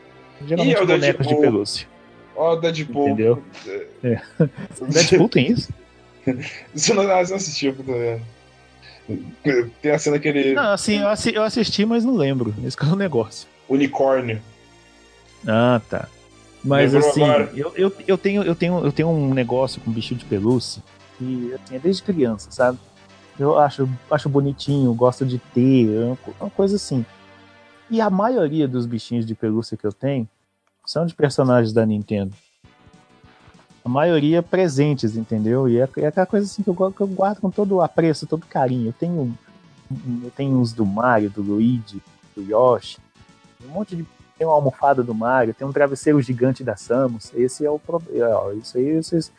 [0.48, 1.42] Geralmente é bonecos de Deadpool?
[1.42, 1.88] pelúcia.
[2.38, 3.08] Ó, Deadpool.
[3.10, 3.44] Entendeu?
[4.04, 4.20] É.
[4.90, 5.70] Deadpool tem isso?
[6.74, 7.76] Você não, ah, não assistiu.
[9.82, 10.54] Tem a cena que ele.
[10.54, 12.54] Não, assim, eu, assi- eu assisti, mas não lembro.
[12.66, 13.48] Esse que é o negócio.
[13.68, 14.42] Unicórnio.
[15.48, 16.08] Ah, tá.
[16.64, 17.22] Mas Lembrou assim,
[17.56, 20.84] eu, eu, eu, tenho, eu, tenho, eu tenho um negócio com bichinho de pelúcia
[21.18, 22.78] que assim, é desde criança, sabe?
[23.40, 27.06] Eu acho, acho bonitinho, gosto de ter, é co- uma coisa assim.
[27.90, 30.28] E a maioria dos bichinhos de pelúcia que eu tenho
[30.88, 32.34] são de personagens da Nintendo.
[33.84, 35.68] A maioria presentes, entendeu?
[35.70, 38.26] E é, é aquela coisa assim que eu, que eu guardo com todo o apreço,
[38.26, 38.90] todo carinho.
[38.90, 39.38] Eu tenho,
[40.24, 42.02] eu tenho uns do Mario, do Luigi,
[42.36, 42.98] do Yoshi,
[43.66, 44.06] um monte de
[44.38, 47.32] tem uma almofada do Mario, tem um travesseiro gigante da Samus.
[47.34, 48.54] Esse é o problema.
[48.54, 49.32] Isso aí vocês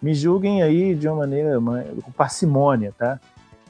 [0.00, 3.20] me julguem aí de uma maneira uma- com parcimônia, tá?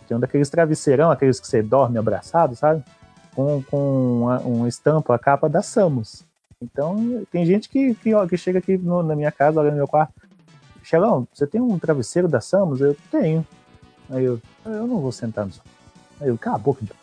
[0.07, 2.85] Tem um daqueles travesseirão, aqueles que você dorme abraçado, sabe?
[3.35, 6.26] Com, com uma, uma estampa, a capa da Samus.
[6.63, 9.77] Então, tem gente que, que, ó, que chega aqui no- na minha casa, olha no
[9.77, 10.15] meu quarto.
[10.83, 12.81] Xelão, você tem um travesseiro da Samus?
[12.81, 13.47] Eu tenho.
[14.09, 15.69] Aí eu, eu não vou sentar no sofá.
[16.21, 16.81] Aí eu, cala a boca.
[16.83, 16.97] então.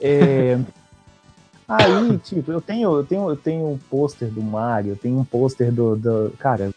[0.00, 0.58] É,
[1.66, 5.24] Aí, tipo, eu tenho, eu tenho, eu tenho um pôster do Mario, eu tenho um
[5.24, 6.30] pôster do, do.
[6.38, 6.70] Cara.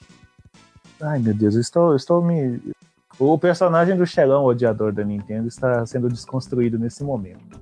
[1.01, 2.59] Ai meu Deus, eu estou, eu estou me.
[3.19, 7.59] O personagem do Xelão, odiador da Nintendo, está sendo desconstruído nesse momento.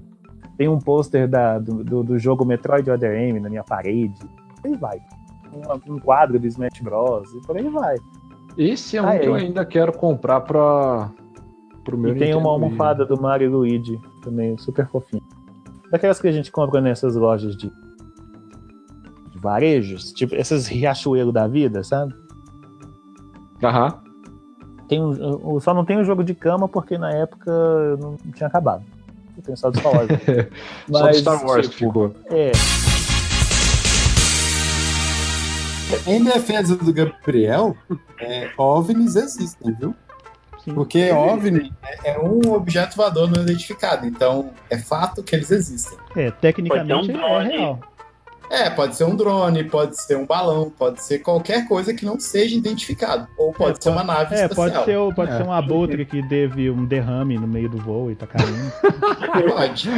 [0.57, 1.27] Tem um pôster
[1.61, 4.19] do, do, do jogo Metroid Other M na minha parede.
[4.65, 5.01] Por aí vai.
[5.53, 7.33] Um, um quadro do Smash Bros.
[7.33, 7.95] E por aí vai.
[8.57, 9.41] Esse é um Ah, que eu é.
[9.41, 11.11] ainda quero comprar pra,
[11.83, 15.23] pro meu E tem uma Nintendo almofada do Mario e Luigi também, super fofinho.
[15.91, 17.69] Daquelas que a gente compra nessas lojas de,
[19.31, 22.13] de varejos, tipo esses Riachuelo da vida, sabe?
[23.63, 24.01] Aham.
[24.87, 28.15] Tem um, eu só não tem o jogo de cama porque na época eu não
[28.33, 28.83] tinha acabado.
[29.35, 30.07] Eu tenho só do Star Wars.
[30.89, 32.13] Só do Star Wars que ficou.
[32.27, 32.51] É,
[36.07, 37.75] Em defesa do Gabriel,
[38.19, 39.95] é, OVNIs existem, viu?
[40.73, 41.71] Porque OVNI
[42.03, 45.97] é, é um objeto voador não identificado, então é fato que eles existem.
[46.15, 47.49] É, tecnicamente um é drone.
[47.57, 47.79] real.
[48.49, 52.19] É, pode ser um drone, pode ser um balão, pode ser qualquer coisa que não
[52.19, 53.27] seja identificado.
[53.37, 54.83] Ou pode ser uma nave É, espacial.
[54.83, 55.37] pode ser, pode É.
[55.37, 58.71] ser um abutre que teve um derrame no meio do voo e tá caindo.
[59.55, 59.89] Pode.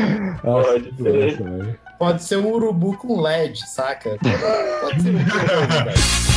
[0.42, 1.80] Pode ser.
[1.98, 4.18] Pode ser um urubu com LED, saca?
[4.80, 6.28] Pode ser coisa, velho.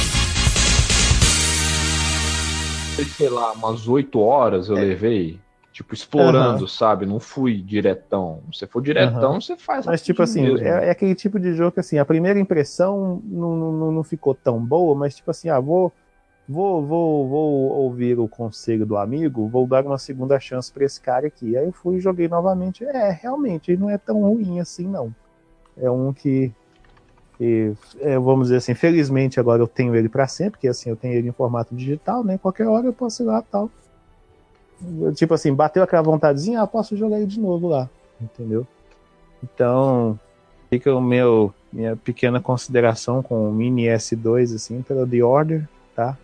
[3.21, 5.39] sei lá, umas 8 horas eu levei,
[5.73, 6.69] tipo, explorando, Aham.
[6.69, 7.05] sabe?
[7.05, 8.43] Não fui diretão.
[8.53, 9.41] Se for diretão, Aham.
[9.41, 12.41] você faz Mas, tipo assim, é, é aquele tipo de jogo que, assim, a primeira
[12.41, 15.93] impressão não, não, não ficou tão boa, mas, tipo assim, ah, vou,
[16.49, 21.01] vou, vou, vou ouvir o conselho do amigo, vou dar uma segunda chance pra esse
[21.01, 21.59] cara aqui.
[21.59, 22.85] Aí eu fui e joguei novamente.
[22.85, 25.15] É, realmente, ele não é tão ruim assim, não.
[25.77, 26.53] É um que,
[27.39, 30.97] que, é, vamos dizer assim, felizmente agora eu tenho ele pra sempre, porque, assim, eu
[30.97, 32.39] tenho ele em formato digital, né?
[32.39, 33.71] Qualquer hora eu posso ir lá tal.
[35.15, 37.89] Tipo assim, bateu aquela vontadezinha, ah, posso jogar ele de novo lá,
[38.21, 38.67] entendeu?
[39.43, 40.19] Então,
[40.71, 46.17] fica o meu minha pequena consideração com o Mini S2 assim pelo The Order, tá?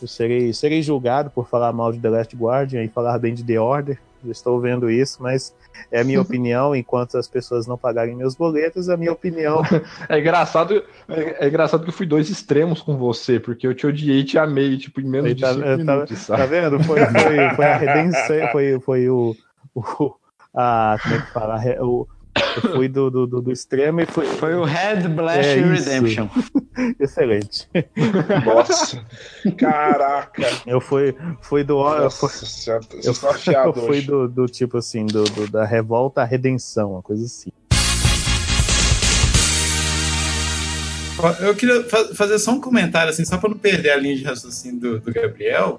[0.00, 3.44] Eu serei serei julgado por falar mal de The Last Guardian e falar bem de
[3.44, 4.00] The Order.
[4.24, 5.54] Eu estou vendo isso, mas
[5.90, 6.74] é a minha opinião.
[6.74, 9.62] Enquanto as pessoas não pagarem meus boletos, a minha opinião.
[10.08, 13.86] É engraçado, é, é engraçado que eu fui dois extremos com você, porque eu te
[13.86, 16.46] odiei e te amei, tipo, em menos Aí de tá, cinco tá- minutos, tá sabe?
[16.48, 16.82] vendo?
[16.84, 19.36] Foi, foi, foi a redenção, foi, foi o,
[19.74, 20.14] o
[20.54, 21.60] a, como é que fala?
[21.84, 22.06] O,
[22.64, 24.26] eu fui do, do, do, do extremo e foi.
[24.26, 25.54] Foi o Red Blast É.
[25.60, 26.28] Redemption.
[26.98, 27.68] Excelente.
[28.44, 29.04] Nossa.
[29.56, 30.42] Caraca.
[30.66, 31.74] Eu fui, fui do.
[31.80, 32.72] eu Nossa fui-
[33.04, 34.06] eu, estão afiados eu fui hoje.
[34.06, 37.50] do, do tipo assim, do, do- da revolta à redenção, uma coisa assim.
[41.40, 44.24] Eu queria fa- fazer só um comentário, assim, só para não perder a linha de
[44.24, 45.78] raciocínio do, do Gabriel,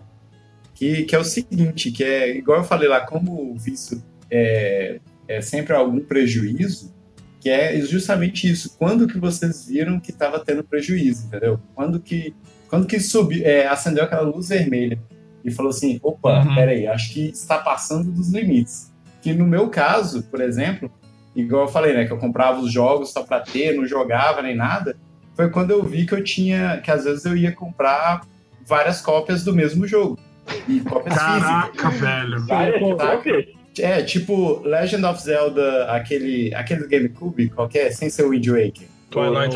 [0.76, 5.00] que, que é o seguinte, que é, igual eu falei lá, como o vício é,
[5.38, 6.94] é sempre algum prejuízo,
[7.39, 8.76] que é justamente isso.
[8.78, 11.60] Quando que vocês viram que estava tendo prejuízo, entendeu?
[11.74, 12.36] Quando que,
[12.70, 15.00] quando que subiu, é, acendeu aquela luz vermelha
[15.44, 18.91] e falou assim, opa, peraí, acho que está passando dos limites.
[19.22, 20.91] Que no meu caso, por exemplo,
[21.36, 24.56] igual eu falei, né, que eu comprava os jogos só para ter, não jogava nem
[24.56, 24.96] nada,
[25.36, 28.22] foi quando eu vi que eu tinha, que às vezes eu ia comprar
[28.67, 30.20] várias cópias do mesmo jogo.
[30.67, 32.00] E cópias Caraca, físicas.
[32.00, 32.46] velho.
[32.46, 33.61] Várias cópias.
[33.80, 38.88] É, tipo Legend of Zelda, aquele, aquele GameCube, qualquer, sem ser o Wind Waker.
[39.12, 39.54] Twilight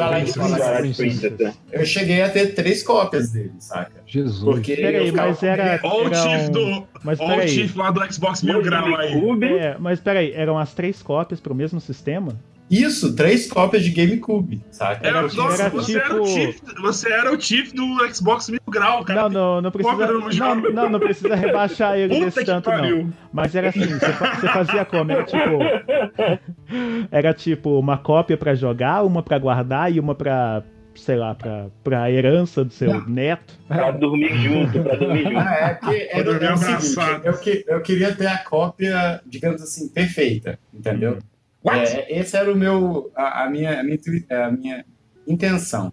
[0.96, 1.56] Princess.
[1.72, 4.04] Eu cheguei a ter três cópias dele, saca?
[4.06, 4.44] Jesus.
[4.44, 5.80] Porque Peraí, ficava mas era.
[5.84, 6.88] Ou o um- do.
[7.04, 7.48] Mas peraí.
[7.48, 9.14] Chief lá do Xbox Mil Grau aí.
[9.60, 12.36] É, mas peraí, eram as três cópias pro mesmo sistema?
[12.70, 15.08] Isso, três cópias de GameCube, saca?
[15.08, 18.50] Era, Porque nossa, era você, era o tipo- Chief, você era o Chief do Xbox
[18.50, 19.22] Mil Grau, cara.
[19.24, 19.96] Não, não, não precisa.
[20.08, 23.04] Não, não, não precisa rebaixar ele Puta desse tanto, pariu.
[23.04, 23.14] não.
[23.32, 25.12] Mas era assim, você, fa- você fazia como?
[25.12, 25.60] Era tipo.
[27.12, 30.64] Era tipo uma cópia pra jogar, uma pra guardar e uma pra.
[30.96, 33.54] sei lá, pra, pra herança do seu neto.
[33.68, 35.38] Pra dormir junto, pra dormir junto.
[35.38, 37.26] Ah, é que era, dormir era o seguinte, abraçado.
[37.28, 41.20] eu, que- eu queria ter a cópia, digamos assim, perfeita, entendeu?
[41.68, 44.00] É, esse era o meu, a, a minha, a, minha,
[44.30, 44.86] a minha
[45.28, 45.92] intenção.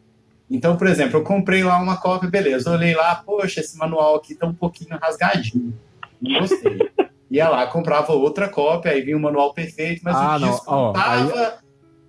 [0.50, 2.68] Então, por exemplo, eu comprei lá uma cópia, beleza.
[2.68, 5.72] Eu olhei lá, poxa, esse manual aqui tá um pouquinho rasgadinho.
[6.20, 6.78] Não gostei.
[7.30, 10.92] Ia lá, comprava outra cópia, aí vinha o manual perfeito, mas Ah, o disco não,
[10.92, 11.58] tava,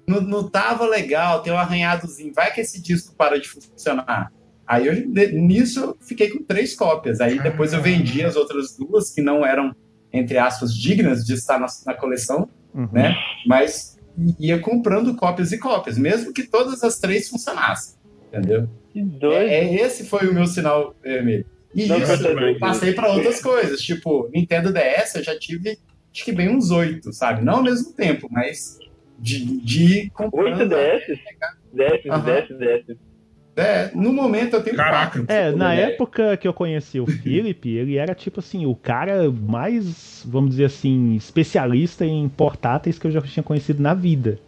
[0.06, 2.34] não, não tava legal, tem um arranhadozinho.
[2.34, 4.34] Vai que esse disco para de funcionar.
[4.67, 4.93] Aí eu,
[5.32, 7.21] nisso eu fiquei com três cópias.
[7.21, 9.73] Aí depois eu vendi as outras duas, que não eram,
[10.12, 12.89] entre aspas, dignas de estar na, na coleção, Uhum.
[12.91, 13.15] né?
[13.45, 13.97] Mas
[14.39, 17.97] ia comprando cópias e cópias, mesmo que todas as três funcionassem.
[18.27, 18.67] Entendeu?
[18.95, 21.45] É, é- esse foi o meu sinal vermelho.
[21.73, 25.79] E Não, isso eu passei para outras coisas, tipo, Nintendo DS eu já tive,
[26.13, 27.43] acho que bem uns oito, sabe?
[27.43, 28.77] Não ao mesmo tempo, mas
[29.17, 30.59] de, de comprando.
[30.59, 31.19] Oito DS?
[31.73, 32.03] DS.
[32.03, 32.97] DS, DS.
[33.55, 35.25] É, no momento eu tenho quatro.
[35.27, 35.91] É, na É.
[35.91, 40.65] época que eu conheci o Philip, ele era tipo assim, o cara mais, vamos dizer
[40.65, 44.39] assim, especialista em portáteis que eu já tinha conhecido na vida.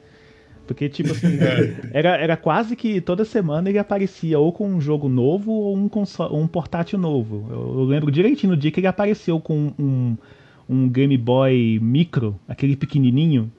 [0.66, 1.38] Porque, tipo assim,
[1.94, 5.88] era, era quase que toda semana ele aparecia ou com um jogo novo ou um,
[5.88, 7.46] console, um portátil novo.
[7.52, 10.18] Eu, eu lembro direitinho no dia que ele apareceu com um,
[10.68, 13.52] um Game Boy Micro, aquele pequenininho.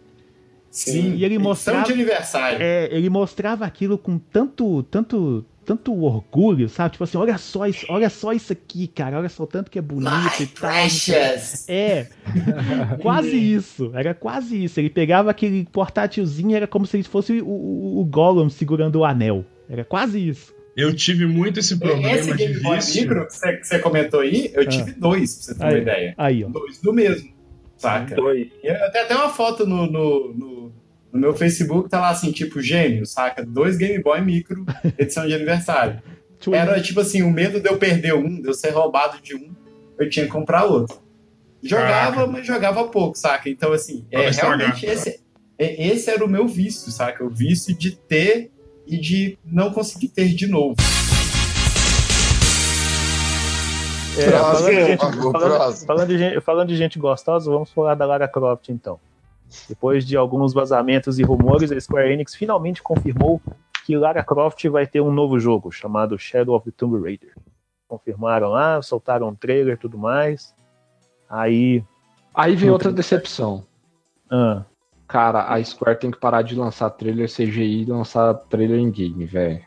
[0.76, 2.58] Sim, e ele edição mostrava, de aniversário.
[2.60, 6.92] É, ele mostrava aquilo com tanto, tanto, tanto orgulho, sabe?
[6.92, 9.78] Tipo assim, olha só isso, olha só isso aqui, cara, olha só o tanto que
[9.78, 10.70] é bonito e tal.
[10.70, 11.68] precious.
[11.68, 12.08] É,
[13.00, 14.78] quase isso, era quase isso.
[14.78, 19.04] Ele pegava aquele portátilzinho, era como se ele fosse o, o, o Gollum segurando o
[19.04, 19.44] anel.
[19.68, 20.54] Era quase isso.
[20.76, 23.00] Eu tive muito esse problema Esse de Game Boy vício.
[23.00, 25.80] Micro que você, que você comentou aí, eu tive dois, pra você ter uma Aí,
[25.80, 26.14] ideia.
[26.18, 26.48] aí, ó.
[26.50, 27.30] Dois do mesmo,
[27.78, 28.14] saca?
[28.14, 28.48] Dois.
[28.62, 30.55] Eu tenho até uma foto no, no, no,
[31.16, 33.44] no meu Facebook, tá lá assim, tipo, gêmeo, saca?
[33.44, 34.64] Dois Game Boy Micro,
[34.98, 36.00] edição de aniversário.
[36.52, 39.50] Era tipo assim, o medo de eu perder um, de eu ser roubado de um,
[39.98, 40.98] eu tinha que comprar outro.
[41.62, 42.26] Jogava, Caraca.
[42.30, 43.48] mas jogava pouco, saca?
[43.48, 45.18] Então, assim, é, realmente esse,
[45.58, 47.24] é- esse era o meu vício, saca?
[47.24, 48.50] O vício de ter
[48.86, 50.76] e de não conseguir ter de novo.
[54.18, 58.06] É, falando, de gente, falando- falando de gente, falando de gente gostosa, vamos falar da
[58.06, 58.98] Lara Croft então.
[59.68, 63.40] Depois de alguns vazamentos e rumores, a Square Enix finalmente confirmou
[63.84, 67.34] que Lara Croft vai ter um novo jogo chamado Shadow of the Tomb Raider.
[67.88, 70.54] Confirmaram lá, soltaram um trailer e tudo mais.
[71.28, 71.84] Aí.
[72.34, 73.64] Aí vem outra decepção.
[74.30, 74.64] Ah,
[75.08, 79.24] Cara, a Square tem que parar de lançar trailer CGI e lançar trailer em game,
[79.24, 79.64] velho.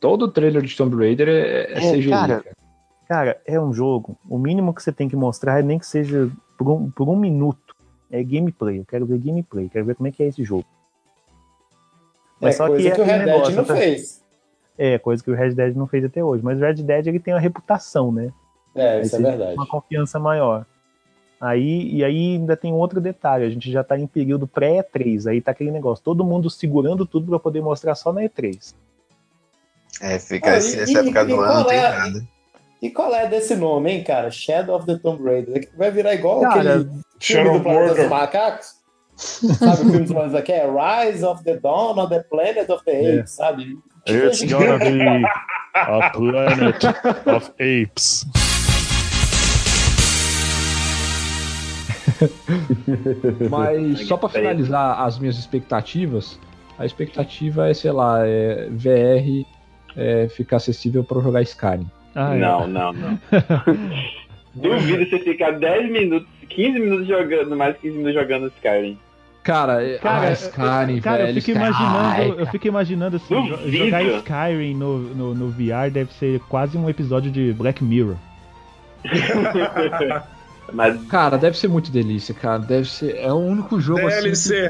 [0.00, 2.10] Todo trailer de Tomb Raider é, é É, CGI.
[2.10, 2.42] cara.
[2.42, 2.56] cara.
[3.06, 4.18] cara, é um jogo.
[4.28, 7.16] O mínimo que você tem que mostrar é nem que seja por um, por um
[7.16, 7.71] minuto.
[8.12, 8.78] É gameplay.
[8.78, 9.68] Eu quero ver gameplay.
[9.68, 10.66] Quero ver como é que é esse jogo.
[12.40, 13.76] É coisa que o aquele Red Dead não tá?
[13.76, 14.22] fez.
[14.76, 16.44] É, coisa que o Red Dead não fez até hoje.
[16.44, 18.30] Mas o Red Dead ele tem uma reputação, né?
[18.74, 19.54] É, Aí isso é verdade.
[19.54, 20.66] Uma confiança maior.
[21.40, 25.40] Aí, e aí ainda tem outro detalhe, a gente já tá em período pré-E3, aí
[25.40, 28.74] tá aquele negócio, todo mundo segurando tudo pra poder mostrar só na E3.
[30.00, 32.28] É, fica Ah, esse- e- essa e- época e do ano, não tem é- nada.
[32.82, 34.28] E qual é desse nome, hein, cara?
[34.28, 35.70] Shadow of the Tomb Raider.
[35.78, 38.08] Vai virar igual Cara, aquele filme Shadow do Planeta dos.
[38.08, 38.82] Macacos?
[39.16, 40.50] sabe o filme dos Planetas aqui?
[40.52, 43.20] É Rise of the Dawn of the Planet of the É.
[43.20, 43.78] Apes, sabe?
[44.08, 45.24] It's gonna be
[45.74, 46.84] a planet
[47.28, 48.26] of apes.
[53.48, 56.36] Mas só pra finalizar as minhas expectativas,
[56.76, 59.46] a expectativa é, sei lá, é VR
[59.96, 61.88] é, ficar acessível pra jogar Skyrim.
[62.14, 62.38] Ah, é.
[62.38, 63.18] não, não, não.
[64.54, 68.98] Duvido você ficar 10 minutos, 15 minutos jogando, mais 15 minutos jogando Skyrim.
[69.42, 71.42] Cara, é- Cara, ah, Skyrim, Cara, eu velho.
[71.42, 71.66] fico Skyrim.
[71.68, 73.76] imaginando, eu fico imaginando assim, Duvido.
[73.86, 78.16] jogar Skyrim no, no, no VR deve ser quase um episódio de Black Mirror.
[80.72, 82.58] Mas Cara, deve ser muito delícia, cara.
[82.60, 83.16] Deve ser.
[83.16, 84.68] É o único jogo assim.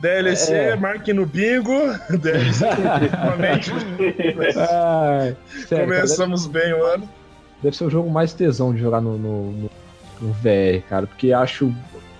[0.00, 0.52] DLC.
[0.52, 0.76] DLC, É.
[0.76, 1.72] marque no bingo.
[2.18, 2.64] DLC,
[3.10, 3.70] realmente.
[4.56, 5.36] Ai,
[5.66, 7.08] sério, cara, deve, Começamos bem o ano.
[7.62, 9.70] deve ser o jogo mais tesão de jogar no, no, no-
[10.20, 11.06] no VR, cara.
[11.06, 11.72] Porque acho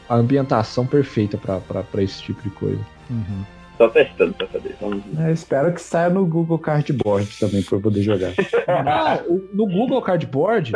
[0.08, 2.80] a ambientação perfeita pra, pra, pra esse tipo de coisa.
[3.76, 4.76] Só testando pra saber.
[4.80, 5.28] Vamos ver.
[5.28, 8.32] É, espero que saia no Google Cardboard também pra eu poder jogar.
[8.68, 9.20] Ah,
[9.52, 10.72] no Google Cardboard,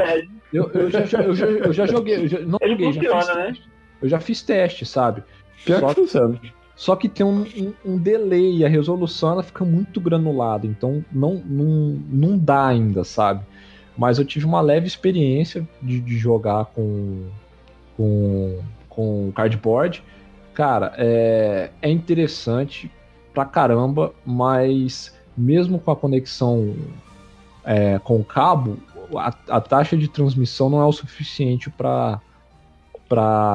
[0.52, 2.16] eu, eu, já, já- eu, já, eu já joguei.
[2.24, 3.44] Eu já, não Ele joguei, já funciona, fiz né?
[3.46, 3.68] teste.
[4.02, 5.22] Eu já fiz teste, sabe?
[5.64, 6.40] Pior Só que funciona.
[6.76, 11.34] Só que tem um, um, um delay, a resolução ela fica muito granulada, então não,
[11.44, 13.44] não, não dá ainda, sabe?
[13.96, 17.28] Mas eu tive uma leve experiência de, de jogar com,
[17.96, 18.58] com,
[18.88, 20.02] com cardboard.
[20.52, 22.90] Cara, é, é interessante
[23.32, 26.74] pra caramba, mas mesmo com a conexão
[27.64, 28.78] é, com o cabo,
[29.16, 32.20] a, a taxa de transmissão não é o suficiente para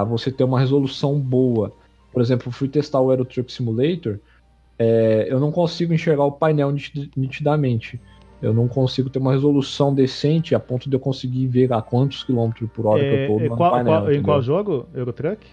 [0.06, 1.74] você ter uma resolução boa.
[2.20, 4.20] Por exemplo, fui testar o Truck Simulator,
[4.78, 7.98] é, eu não consigo enxergar o painel nitid- nitidamente.
[8.42, 12.22] Eu não consigo ter uma resolução decente a ponto de eu conseguir ver a quantos
[12.26, 13.94] quilômetros por hora que eu É, tô é, no qual- painel.
[14.02, 14.86] qual- em qual jogo?
[14.94, 15.48] Eurotruck?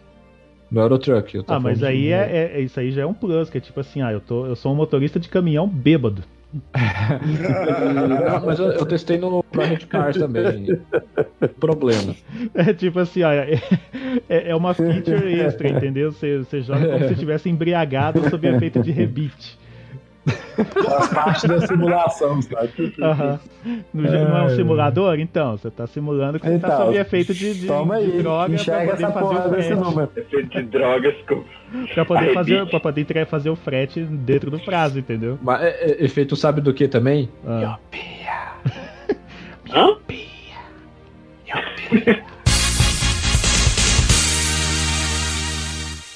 [0.69, 1.33] No Euro Truck.
[1.37, 3.49] Eu tô Ah, mas aí de- é, é- é- isso aí já é um plus,
[3.49, 6.25] que é tipo assim, ah, eu, tô, eu sou um motorista de caminhão bêbado.
[8.45, 10.79] Mas eu, eu testei no Project Cars também.
[11.61, 12.15] Problema.
[12.55, 13.61] É tipo assim, ó, é,
[14.29, 16.13] é- é uma feature extra, entendeu?
[16.13, 19.59] Você, você joga como se estivesse embriagado sob efeito de rebite.
[20.27, 22.95] Faz parte da simulação, sabe?
[23.01, 23.41] Aham.
[23.95, 24.57] No jogo não é um Ai.
[24.57, 25.21] simulador?
[25.21, 28.23] Então, você tá simulando que você tá Então, sob efeito de, de, toma de aí,
[28.23, 30.21] droga enxerga pra poder essa fazer o frete.
[30.21, 31.45] Efeito de drogas com.
[31.95, 35.39] Pra poder, fazer, pra poder fazer o frete dentro do prazo, entendeu?
[35.43, 37.29] Mas é, é, efeito sabe do que também?
[37.47, 37.79] Ah.
[39.73, 39.97] Hã?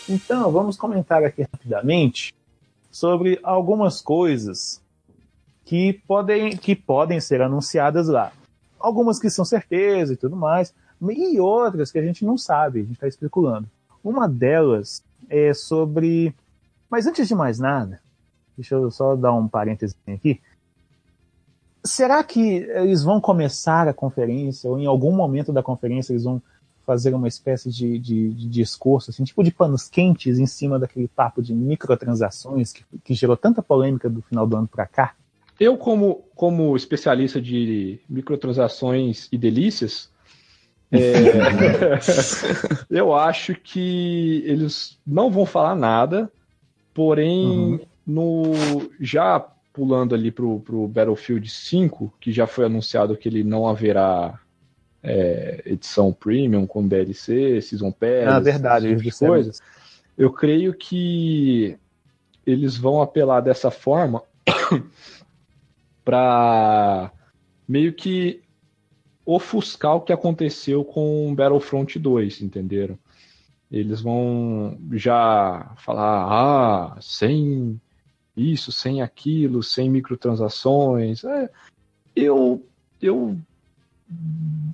[0.08, 2.34] Então, vamos comentar aqui rapidamente
[2.90, 4.80] sobre algumas coisas
[5.64, 8.32] que podem, que podem ser anunciadas lá.
[8.78, 10.74] Algumas que são certeza e tudo mais,
[11.08, 13.68] e outras que a gente não sabe, a gente está especulando.
[14.02, 16.34] Uma delas é sobre.
[16.90, 18.00] Mas antes de mais nada,
[18.56, 20.40] deixa eu só dar um parêntese aqui.
[21.84, 26.42] Será que eles vão começar a conferência, ou em algum momento da conferência eles vão
[26.90, 31.06] fazer uma espécie de, de, de discurso, assim, tipo de panos quentes em cima daquele
[31.06, 35.14] papo de microtransações que, que gerou tanta polêmica do final do ano para cá?
[35.60, 40.10] Eu, como, como especialista de microtransações e delícias,
[40.90, 42.00] é,
[42.90, 46.28] eu acho que eles não vão falar nada,
[46.92, 48.50] porém, no
[48.98, 49.38] já
[49.72, 54.40] pulando ali pro, pro Battlefield 5, que já foi anunciado que ele não haverá
[55.02, 59.52] é, edição premium com DLC, Season Pass, Ah, verdade, esse tipo de disseram coisa.
[60.16, 61.78] Eu creio que
[62.46, 64.22] eles vão apelar dessa forma
[66.04, 67.10] para
[67.66, 68.42] meio que
[69.24, 72.98] ofuscar o que aconteceu com Battlefront 2, entenderam?
[73.70, 77.80] Eles vão já falar, ah, sem
[78.36, 81.22] isso, sem aquilo, sem microtransações.
[81.22, 81.48] É,
[82.16, 82.66] eu,
[83.00, 83.38] eu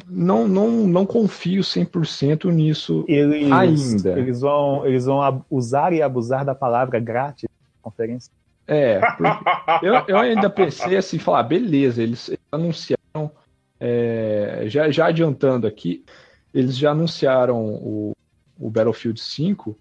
[0.08, 4.18] não, não, não confio 100% nisso Eles, ainda.
[4.18, 8.30] Eles vão, eles vão usar e abusar da palavra grátis na conferência.
[8.68, 9.00] É,
[9.82, 13.30] eu, eu ainda pensei assim, falar, beleza, eles anunciaram,
[13.78, 16.04] é, já, já adiantando aqui,
[16.52, 18.12] eles já anunciaram o,
[18.58, 19.78] o Battlefield 5,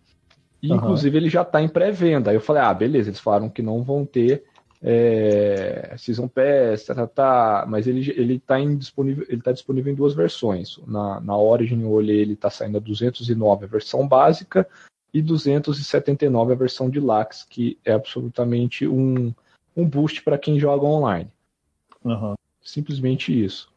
[0.62, 0.78] e Aham.
[0.78, 2.30] inclusive ele já está em pré-venda.
[2.30, 4.44] Aí eu falei, ah, beleza, eles falaram que não vão ter
[4.88, 9.92] é, Season Pass, tá, tá, tá, mas ele, ele tá em disponível, ele tá disponível
[9.92, 10.78] em duas versões.
[10.86, 14.68] Na, na Origin eu olhei, ele tá saindo a 209 a versão básica
[15.12, 19.34] e 279 a versão de Lax, que é absolutamente um,
[19.76, 21.32] um boost para quem joga online.
[22.62, 23.74] Simplesmente isso.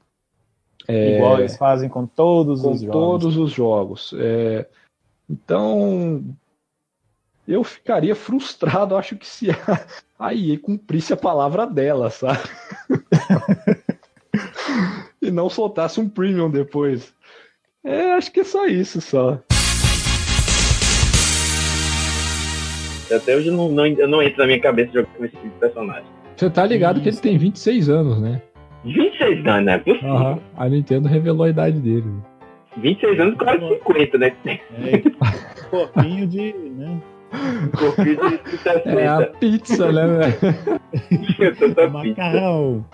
[0.86, 2.92] É, Igual eles fazem com todos com os jogos.
[2.92, 4.14] todos os jogos.
[4.18, 4.68] É,
[5.28, 6.22] então,
[7.48, 9.56] eu ficaria frustrado, acho que se a,
[10.18, 12.40] a EA cumprisse a palavra dela, sabe?
[15.22, 17.14] e não soltasse um premium depois.
[17.82, 19.40] É, acho que é só isso, só.
[23.10, 26.04] Até hoje não, não, não entra na minha cabeça jogar com esse tipo de personagem.
[26.36, 28.42] Você tá ligado que ele tem 26 anos, né?
[28.84, 29.78] 26 anos, né?
[29.78, 30.10] Possível.
[30.10, 30.38] Aham.
[30.54, 32.04] A Nintendo revelou a idade dele.
[32.76, 34.36] 26 anos, quase 50, né?
[35.70, 36.52] Corpinho de.
[36.52, 37.00] Né?
[37.30, 38.88] De 60.
[38.88, 41.90] É a pizza, né, velho?
[41.92, 42.84] Macarrão.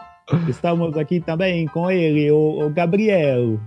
[0.49, 3.61] Estamos aqui também com ele, o, o Gabriel.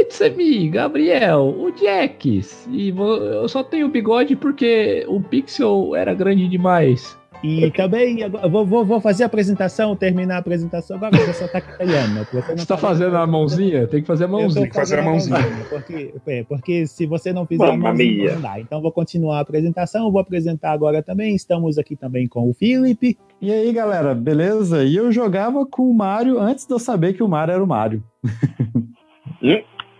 [0.00, 2.68] It's me, Gabriel, o Jax.
[2.70, 7.18] E eu só tenho bigode porque o Pixel era grande demais.
[7.42, 11.60] E também agora, vou, vou, vou fazer a apresentação, terminar a apresentação agora, vou soltar
[11.60, 12.24] italiano.
[12.32, 13.86] Você, não Você tá falou- fazendo a mãozinha?
[13.88, 14.70] Tem que fazer a Eu tô mãozinha.
[14.72, 18.34] fazendo Porque, é, porque se você não fizer a Mamma mãozinha, mia.
[18.34, 18.60] não dá.
[18.60, 21.34] Então vou continuar a apresentação, vou apresentar agora também.
[21.34, 23.18] Estamos aqui também com o Felipe.
[23.40, 24.84] E aí, galera, beleza?
[24.84, 27.66] E eu jogava com o Mario antes de eu saber que o Mario era o
[27.66, 28.04] Mario.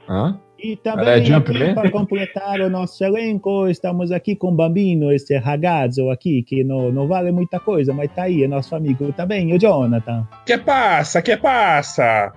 [0.08, 0.38] Hã?
[0.62, 6.08] E também aqui, para completar o nosso elenco, estamos aqui com o Bambino, esse ragazzo
[6.08, 9.52] aqui, que não, não vale muita coisa, mas tá aí, é nosso amigo tá também,
[9.52, 10.26] o Jonathan.
[10.46, 12.32] Que passa, que passa?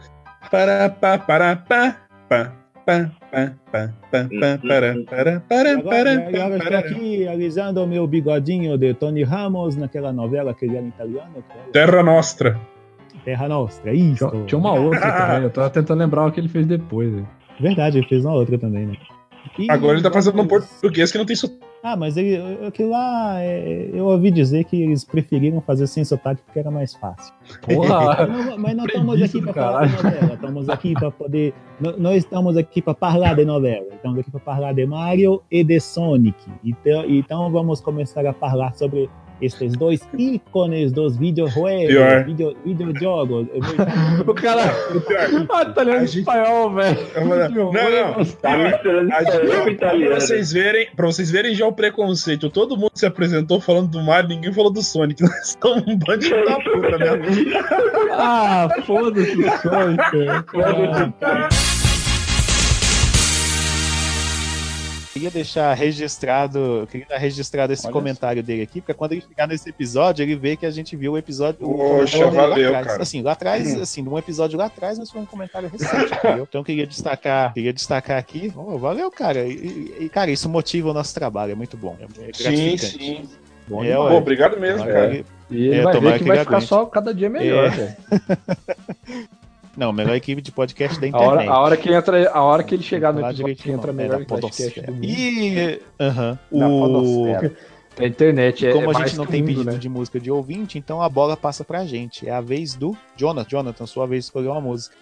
[0.49, 1.95] Para, para, para, pa
[2.27, 7.83] pa Pá, pá, pá, pá, pá, para, para, para, para, agora, agora estou aqui alisando
[7.83, 11.43] o meu bigodinho de Tony Ramos naquela novela que ele era italiano.
[11.49, 11.71] Era...
[11.71, 12.59] Terra Nostra.
[13.23, 14.29] Terra Nostra, isso.
[14.45, 15.27] Tinha, uma outra ah, ah, ah.
[15.27, 17.11] também, eu tava tentando lembrar o que ele fez depois.
[17.11, 17.25] Hein.
[17.59, 18.95] Verdade, ele fez uma outra também, né?
[19.57, 21.63] E Agora ele tá fazendo um português que não tem sotaque.
[21.83, 22.35] Ah, mas ele,
[22.65, 26.95] aquilo lá, é, eu ouvi dizer que eles preferiram fazer sem sotaque porque era mais
[26.95, 27.31] fácil.
[27.61, 28.25] Porra!
[28.25, 31.53] Não, mas nós estamos aqui para falar de novela, estamos aqui para poder.
[31.99, 35.79] Nós estamos aqui para falar de novela, estamos aqui para falar de Mario e de
[35.79, 36.35] Sonic.
[36.63, 39.07] Então, então vamos começar a falar sobre
[39.41, 43.47] estes dois ícones dos videojuegos, video, videojogos.
[44.27, 44.63] O cara.
[45.49, 46.97] Ah, tá lendo espanhol, velho.
[47.55, 48.25] Não, não.
[48.25, 50.11] Tá misturando A espanhol com gente- italiano.
[50.11, 52.49] Pra vocês verem, pra vocês verem já o preconceito.
[52.49, 55.21] Todo mundo se apresentou falando do Mario, ninguém falou do Sonic.
[55.23, 57.07] Nós somos um bando de filho da puta, né?
[58.11, 60.25] Ah, foda-se o Sonic.
[61.19, 61.49] cara.
[65.15, 69.47] Queria deixar registrado, eu queria dar registrado esse comentário dele aqui, porque quando ele chegar
[69.47, 71.59] nesse episódio, ele vê que a gente viu o episódio.
[71.65, 72.87] Poxa, comentário lá valeu, atrás.
[72.87, 73.01] cara.
[73.01, 76.45] Assim, lá atrás, assim, num episódio lá atrás, mas foi um comentário recente, entendeu?
[76.49, 78.51] Então eu queria destacar, queria destacar aqui.
[78.57, 79.45] Oh, valeu, cara.
[79.47, 81.95] E, e, cara, isso motiva o nosso trabalho, é muito bom.
[81.97, 83.29] É, Sim, sim.
[83.69, 83.95] Bom É.
[83.95, 85.23] Pô, obrigado mesmo, cara.
[85.49, 86.67] E ele É, vai ver que que vai ficar aguente.
[86.67, 87.95] só cada dia melhor, É.
[89.77, 91.29] Não, melhor equipe de podcast da A internet.
[91.29, 93.97] hora, a hora que entra, a hora que ele chegar no episódio que entra não.
[93.97, 94.87] melhor É, podcast podosfera.
[94.87, 95.05] do mundo.
[95.05, 97.25] E aham, Da o.
[97.97, 99.77] A internet é, como é a gente não tem mundo, pedido né?
[99.77, 102.27] de música de ouvinte, então a bola passa pra gente.
[102.27, 103.47] É a vez do Jonathan.
[103.49, 104.95] Jonathan, sua vez de escolher uma música.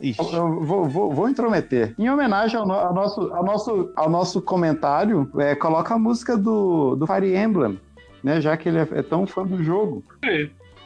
[0.00, 0.32] Ixi.
[0.32, 1.94] Eu vou, vou- vou intrometer.
[1.98, 6.36] Em homenagem ao, no- ao nosso, ao, nosso, ao nosso comentário, é, coloca a música
[6.36, 7.78] do, do Fire Emblem,
[8.22, 8.40] né?
[8.40, 10.04] Já que ele é, é tão fã do jogo.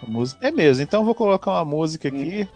[0.02, 2.48] A música- É mesmo, então eu vou colocar uma música aqui.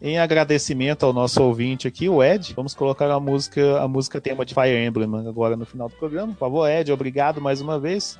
[0.00, 4.44] Em agradecimento ao nosso ouvinte aqui, o Ed, vamos colocar a música, a música tema
[4.44, 6.32] de Fire Emblem agora no final do programa.
[6.34, 8.18] Por favor, Ed, obrigado mais uma vez.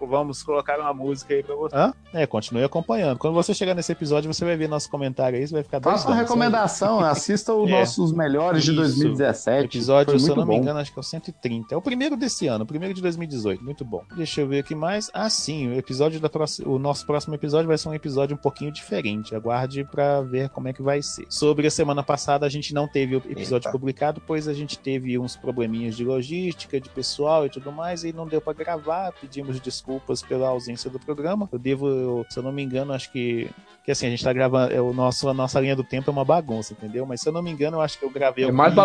[0.00, 1.76] Vamos colocar uma música aí pra você.
[1.76, 1.94] Hã?
[2.12, 3.18] É, continue acompanhando.
[3.18, 6.08] Quando você chegar nesse episódio, você vai ver nosso comentário aí, você vai ficar Faça
[6.08, 7.78] uma recomendação, assista os É.
[7.78, 8.80] nossos melhores de Isso.
[8.80, 9.64] 2017.
[9.66, 10.60] Episódio, Foi se eu não me bom.
[10.60, 11.72] engano, acho que é o 130.
[11.72, 13.62] É o primeiro desse ano, o primeiro de 2018.
[13.62, 14.02] Muito bom.
[14.16, 15.08] Deixa eu ver aqui mais.
[15.14, 18.40] Ah, sim, o episódio da próxima, o nosso próximo episódio vai ser um episódio um
[18.40, 19.36] pouquinho diferente.
[19.36, 21.11] Aguarde pra ver como é que vai ser.
[21.28, 25.18] Sobre a semana passada, a gente não teve o episódio publicado, pois a gente teve
[25.18, 29.12] uns probleminhas de logística, de pessoal e tudo mais, e não deu pra gravar.
[29.12, 31.48] Pedimos desculpas pela ausência do programa.
[31.52, 33.50] Eu devo, eu- se eu não me engano, acho que
[33.84, 36.12] que assim, a gente tá gravando, é, o nosso, a nossa linha do tempo é
[36.12, 37.04] uma bagunça, entendeu?
[37.04, 38.44] Mas se eu não me engano, eu acho que eu gravei.
[38.44, 38.76] É mais me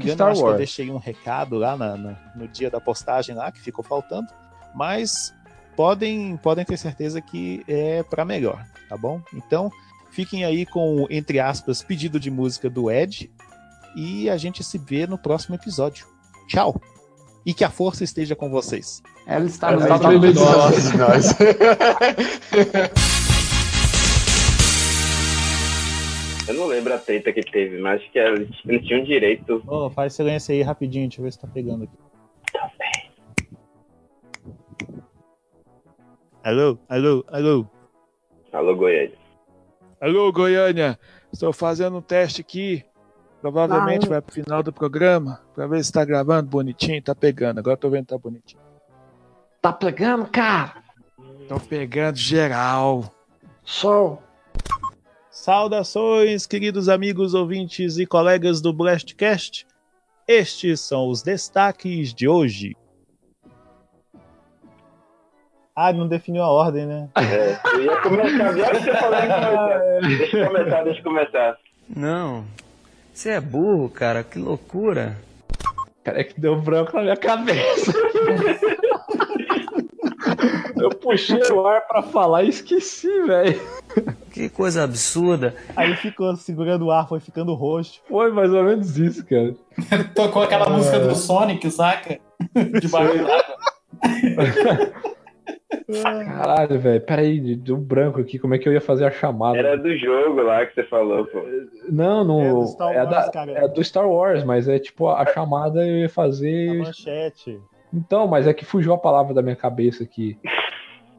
[0.00, 0.52] que Star eu acho que Wars.
[0.54, 4.26] eu deixei um recado lá na- na- no dia da postagem lá, que ficou faltando.
[4.74, 5.34] Mas
[5.76, 9.20] podem, podem ter certeza que é pra melhor, tá bom?
[9.34, 9.70] Então,
[10.10, 13.30] fiquem aí com o, entre aspas, pedido de música do Ed.
[13.96, 16.06] E a gente se vê no próximo episódio.
[16.48, 16.80] Tchau!
[17.44, 19.02] E que a força esteja com vocês.
[19.26, 19.80] Ela está no
[20.20, 20.92] meio de nós.
[20.94, 21.36] nós.
[26.48, 29.62] Eu não lembro a treta que teve, mas acho que eles eles tinham direito.
[29.66, 31.92] Ô, faz silêncio aí rapidinho, deixa eu ver se tá pegando aqui.
[36.42, 37.66] Alô, alô, alô.
[38.52, 39.12] Alô, Goiânia.
[40.00, 40.98] Alô, Goiânia.
[41.32, 42.84] Estou fazendo um teste aqui.
[43.40, 45.40] Provavelmente Ah, vai pro final do programa.
[45.54, 47.02] Pra ver se tá gravando bonitinho.
[47.02, 47.58] Tá pegando.
[47.58, 48.62] Agora tô vendo que tá bonitinho.
[49.60, 50.82] Tá pegando, cara?
[51.48, 53.12] Tô pegando geral.
[53.64, 54.22] Sol.
[55.30, 59.66] Saudações, queridos amigos ouvintes e colegas do Blastcast.
[60.26, 62.76] Estes são os destaques de hoje.
[65.80, 67.08] Ah, não definiu a ordem, né?
[67.14, 69.78] É, eu ia começar, que você falou em começar.
[70.18, 71.56] Deixa eu começar, deixa eu começar.
[71.96, 72.44] Não.
[73.14, 74.24] Você é burro, cara.
[74.24, 75.16] Que loucura.
[76.02, 77.92] Cara, é que deu branco na minha cabeça.
[80.80, 83.60] Eu puxei o ar pra falar e esqueci, velho.
[84.32, 85.54] Que coisa absurda.
[85.76, 88.00] Aí ficou segurando o ar, foi ficando roxo.
[88.08, 89.54] Foi mais ou menos isso, cara.
[90.14, 90.70] Tocou aquela É.
[90.70, 92.18] música do Sonic, saca?
[92.80, 93.54] Debaixo d'água.
[96.02, 97.00] Caralho, velho.
[97.00, 98.38] Peraí, deu um branco aqui.
[98.38, 99.58] Como é que eu ia fazer a chamada?
[99.58, 101.42] Era do jogo lá que você falou, pô.
[101.88, 102.40] Não, não.
[102.42, 103.52] É do Star É, Wars, da- cara.
[103.52, 106.78] é do Star Wars, mas é tipo a chamada eu ia fazer.
[106.78, 107.60] Manchete.
[107.92, 110.38] Então, mas é que fugiu a palavra da minha cabeça aqui.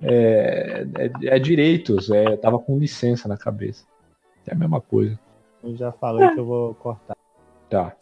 [0.01, 3.85] É, é, é direitos, é, tava com licença na cabeça.
[4.47, 5.19] É a mesma coisa.
[5.63, 7.15] Eu já falei que eu vou cortar.
[7.69, 7.93] Tá.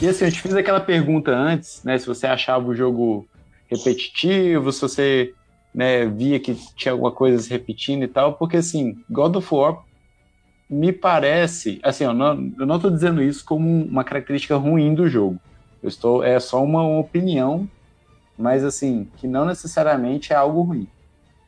[0.00, 1.98] E assim, eu te fiz aquela pergunta antes, né?
[1.98, 3.28] Se você achava o jogo
[3.70, 5.34] repetitivo, se você
[5.74, 9.82] né, via que tinha alguma coisa se repetindo e tal, porque assim, God of War
[10.70, 15.08] me parece, assim, eu não, eu não tô dizendo isso como uma característica ruim do
[15.08, 15.40] jogo.
[15.82, 17.70] Eu estou, é só uma opinião,
[18.38, 20.90] mas assim, que não necessariamente é algo ruim.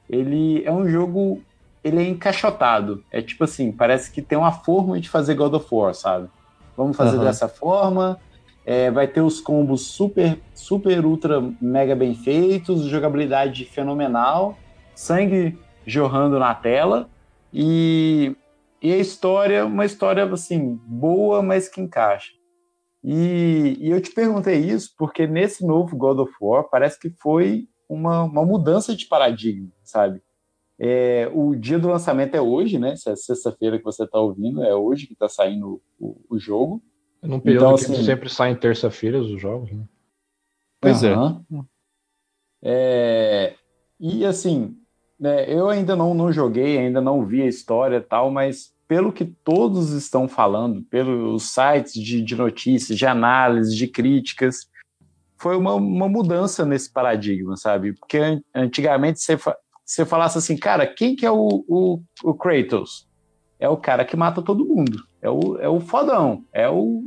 [0.09, 1.45] Ele é um jogo,
[1.85, 3.05] ele é encaixotado.
[3.11, 6.29] É tipo assim, parece que tem uma forma de fazer God of War, sabe?
[6.77, 7.21] Vamos fazer Aham.
[7.21, 8.21] dessa forma.
[8.71, 14.59] É, vai ter os combos super, super, ultra, mega bem feitos, jogabilidade fenomenal,
[14.95, 17.09] sangue jorrando na tela
[17.51, 18.37] e,
[18.83, 22.31] e a história, uma história assim boa, mas que encaixa.
[23.03, 27.67] E, e eu te perguntei isso porque nesse novo God of War parece que foi
[27.89, 30.21] uma, uma mudança de paradigma, sabe?
[30.79, 32.97] É, o dia do lançamento é hoje, né?
[32.97, 36.83] Se é sexta-feira que você está ouvindo, é hoje que está saindo o, o jogo.
[37.23, 39.85] Num período Então, que assim- sempre saem terça-feiras os jogos, né?
[40.81, 41.15] Pois é.
[42.63, 43.55] É,
[44.01, 44.77] E assim,
[45.19, 49.13] né, eu ainda não, não joguei, ainda não vi a história e tal, mas pelo
[49.13, 54.69] que todos estão falando, pelos sites de, de notícias, de análise, de críticas,
[55.37, 57.93] foi uma, uma mudança nesse paradigma, sabe?
[57.93, 62.35] Porque an- antigamente você, fa- você falasse assim, cara, quem que é o, o, o
[62.35, 63.07] Kratos?
[63.59, 65.03] É o cara que mata todo mundo.
[65.23, 66.45] É o, é o fodão.
[66.53, 67.05] É o,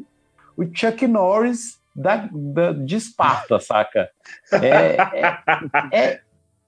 [0.57, 4.09] o Chuck Norris da, da- de Esparta, saca?
[4.51, 5.37] É, é,
[5.91, 6.21] é,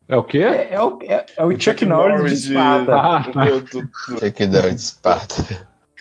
[0.07, 0.39] É o quê?
[0.39, 2.95] é, é o, é, é o Chuck, Norris, de Esparta.
[2.95, 3.45] Ah, tá.
[4.19, 5.35] Chuck Norris de Esparta.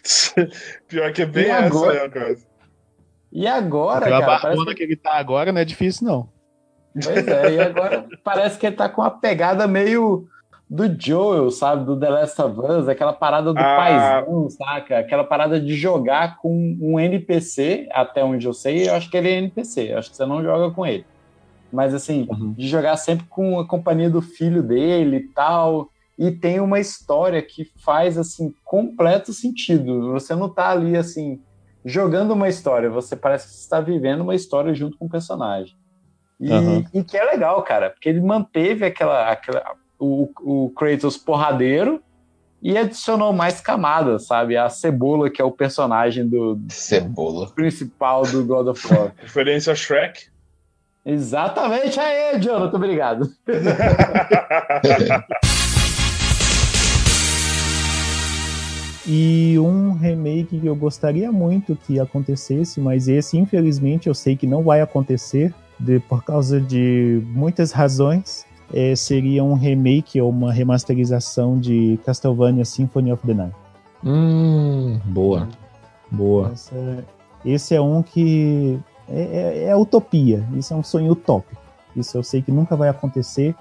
[0.88, 2.36] Pior que é bem E essa, agora- né, cara?
[3.34, 6.28] E agora, Aquela cara, barbona parece que ele tá agora não é difícil, não.
[7.03, 10.28] Pois é, e agora parece que ele tá com uma pegada meio
[10.73, 11.85] do Joel, sabe?
[11.85, 13.77] Do The Last of Us, aquela parada do Ah.
[13.77, 14.99] paizão, saca?
[15.01, 19.29] Aquela parada de jogar com um NPC, até onde eu sei, eu acho que ele
[19.29, 21.05] é NPC, eu acho que você não joga com ele.
[21.70, 25.91] Mas assim, de jogar sempre com a companhia do filho dele e tal.
[26.18, 30.12] E tem uma história que faz assim completo sentido.
[30.12, 31.39] Você não tá ali assim
[31.85, 35.75] jogando uma história, você parece que você está vivendo uma história junto com o personagem.
[36.41, 36.85] E, Aham.
[36.95, 39.62] e que é legal, cara, porque ele manteve aquela, aquela
[40.05, 40.29] o,
[40.67, 42.03] o Kratos porradeiro
[42.61, 44.57] e adicionou mais camadas, sabe?
[44.57, 47.51] A Cebola, que é o personagem do Cebola.
[47.55, 49.13] principal do God of War.
[49.19, 50.27] Referência a Shrek.
[51.05, 53.29] Exatamente, aê, Jonathan, obrigado.
[59.07, 64.47] E um remake que eu gostaria muito que acontecesse, mas esse, infelizmente, eu sei que
[64.47, 70.53] não vai acontecer, de- por causa de muitas razões, é, seria um remake ou uma
[70.53, 73.55] remasterização de Castlevania Symphony of the Night.
[74.05, 75.49] Hum, boa.
[76.11, 76.51] Boa.
[76.53, 77.05] Essa-
[77.45, 81.61] esse é um que é, é- é utopia, isso é um sonho utópico.
[81.97, 83.55] Isso eu sei que nunca vai acontecer.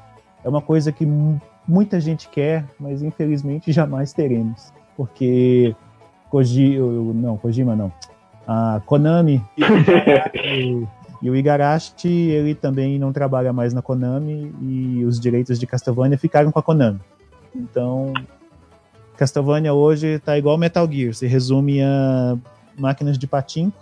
[0.43, 4.71] É uma coisa que mu- muita gente quer, mas infelizmente jamais teremos.
[4.97, 5.75] Porque
[6.29, 7.91] Koji, não, Kojima não.
[8.47, 9.43] A Konami
[11.21, 16.17] e, o Igarashi, ele também não trabalha mais na Konami e os direitos de Castlevania
[16.17, 16.99] ficaram com a Konami.
[17.55, 18.13] Então,
[19.17, 22.37] Castlevania hoje tá igual Metal Gear, se resume a
[22.77, 23.77] máquinas de patinco.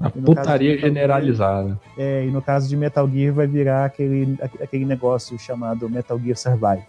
[0.00, 1.80] A E no caso putaria de Metal Gear- generalizada.
[1.96, 6.36] É, e no caso de Metal Gear vai virar aquele, aquele negócio chamado Metal Gear
[6.36, 6.82] Survive.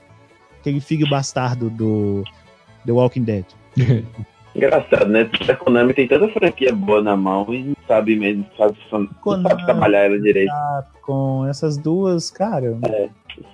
[0.60, 2.24] Aquele filho bastardo do
[2.86, 3.46] The Walking Dead.
[4.56, 5.30] Engraçado, né?
[5.48, 10.06] A Konami tem tanta franquia boa na mão e sabe mesmo, sabe, não sabe trabalhar
[10.06, 10.52] ela direito.
[11.04, 12.78] Com essas duas, cara.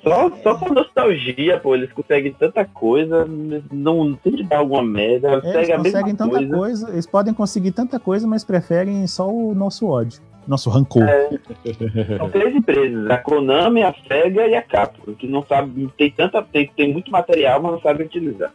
[0.04, 3.26] Só, só com nostalgia, pô, eles conseguem tanta coisa,
[3.72, 6.56] não sempre dá alguma merda, É, eles conseguem tanta coisa.
[6.56, 6.90] coisa.
[6.92, 11.04] eles podem conseguir tanta coisa, mas preferem só o nosso ódio, nosso rancor.
[11.04, 11.30] É.
[12.18, 16.42] São três empresas, a Konami, a Sega e a Capcom, que não sabe, tem tanta,
[16.42, 18.52] tem, tem muito material, mas não sabe utilizar.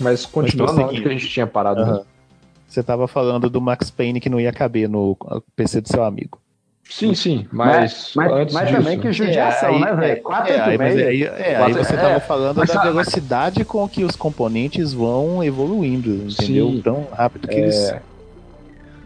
[0.00, 1.84] Mas continuando Mas onde que a gente tinha parado.
[1.84, 2.00] Né?
[2.66, 5.16] Você tava falando do Max Payne que não ia caber no
[5.56, 6.38] PC do seu amigo.
[6.90, 8.80] Sim, sim, mas, Mas- antes mas disso.
[8.80, 10.12] também que judiação, aí- né, velho?
[10.12, 13.62] é, Quatro é, aí, mas aí, é, aí você é, tava falando mas da velocidade
[13.62, 16.70] com que os componentes vão evoluindo, entendeu?
[16.70, 16.80] Sim.
[16.82, 17.94] Tão rápido que É, eles.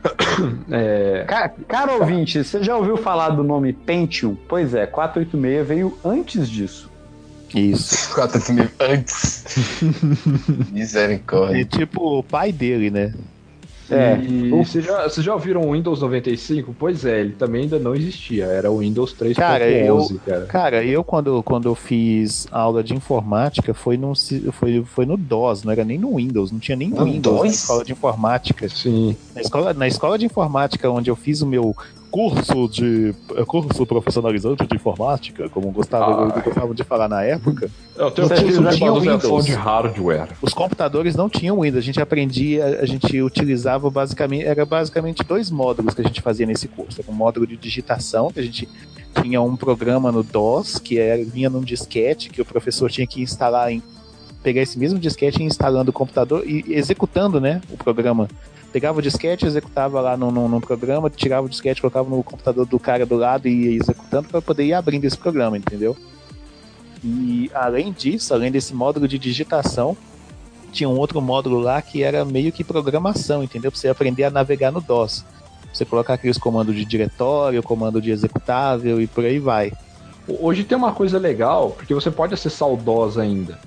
[0.70, 4.36] É, Ca- Cara ouvinte, você já ouviu falar do nome Pentium?
[4.48, 6.88] Pois é, 486 veio antes disso.
[7.54, 8.12] Isso.
[8.14, 9.44] 486 antes.
[10.72, 11.60] Misericórdia.
[11.60, 13.12] É tipo o pai dele, né?
[13.90, 16.74] É, e vocês já, vocês já ouviram o Windows 95?
[16.78, 20.46] Pois é, ele também ainda não existia, era o Windows 3.11, Cara, eu, cara.
[20.46, 24.14] cara, eu quando, quando eu fiz aula de informática foi no,
[24.52, 27.42] foi, foi no DOS, não era nem no Windows, não tinha nem No Windows na
[27.42, 27.54] DOS?
[27.54, 28.66] escola de informática.
[28.68, 29.14] Sim.
[29.34, 31.76] Na escola, na escola de informática, onde eu fiz o meu
[32.12, 33.14] curso de
[33.46, 36.40] curso profissionalizante de informática, como gostava, Ah.
[36.40, 37.70] gostavam de falar na época.
[37.96, 39.46] Eu tenho não curso de tinha manutenção Windows.
[39.46, 40.28] de hardware.
[40.42, 45.50] Os computadores não tinham Windows, a gente aprendia, a gente utilizava basicamente, era basicamente dois
[45.50, 47.00] módulos que a gente fazia nesse curso.
[47.00, 48.68] Era um módulo de digitação, que a gente
[49.22, 53.22] tinha um programa no DOS, que era, vinha num disquete, que o professor tinha que
[53.22, 53.82] instalar em.
[54.42, 58.28] pegar esse mesmo disquete e instalando o computador e executando né, o programa.
[58.72, 62.64] Pegava o disquete, executava lá no, no, no programa, tirava o disquete, colocava no computador
[62.64, 65.96] do cara do lado e ia executando para poder ir abrindo esse programa, entendeu?
[67.04, 69.96] E além disso, além desse módulo de digitação,
[70.72, 73.70] tinha um outro módulo lá que era meio que programação, entendeu?
[73.70, 75.24] Pra você aprender a navegar no DOS.
[75.72, 79.72] Você colocar aqueles comandos de diretório, comando de executável e por aí vai.
[80.26, 83.58] Hoje tem uma coisa legal, porque você pode acessar o DOS ainda.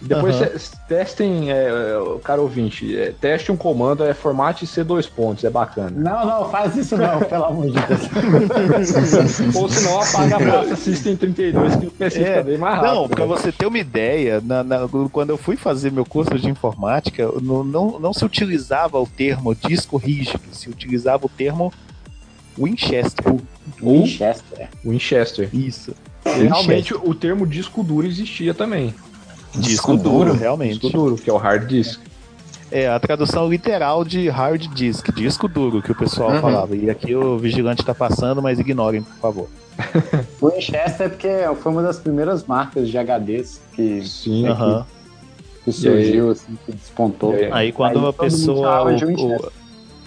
[0.00, 0.52] Depois cê-
[0.88, 5.50] testem, é, é, cara ouvinte, é, teste um comando, é formate C dois pontos, é
[5.50, 5.90] bacana.
[5.90, 9.54] Não, não, faz isso não, pelo amor de Deus.
[9.56, 12.94] Ou senão apaga a pasta System 32 que o PC fica bem mais rápido.
[12.94, 13.34] Não, pra né?
[13.34, 17.64] você ter uma ideia, na- na- quando eu fui fazer meu curso de informática, não,
[17.64, 21.72] não, não se utilizava o termo disco rígido, se utilizava o termo
[22.56, 23.34] Winchester.
[23.82, 24.68] Winchester.
[24.84, 25.48] Winchester.
[25.52, 25.94] Isso.
[26.24, 28.94] Realmente o termo disco duro existia também.
[29.54, 30.80] Disco duro, realmente.
[30.80, 32.00] Disco duro, que é o hard disk.
[32.70, 36.40] É, a tradução literal de hard disk, disco duro, que o pessoal Uhum.
[36.40, 36.76] falava.
[36.76, 39.48] E aqui o vigilante tá passando, mas ignorem, por favor.
[40.42, 41.28] Winchester é porque
[41.62, 44.86] foi uma das primeiras marcas de HDs que, Sim, que- aham.
[45.64, 47.34] que surgiu, assim, que despontou.
[47.52, 48.82] Aí quando a todo mundo pessoa.
[48.84, 49.52] o- o-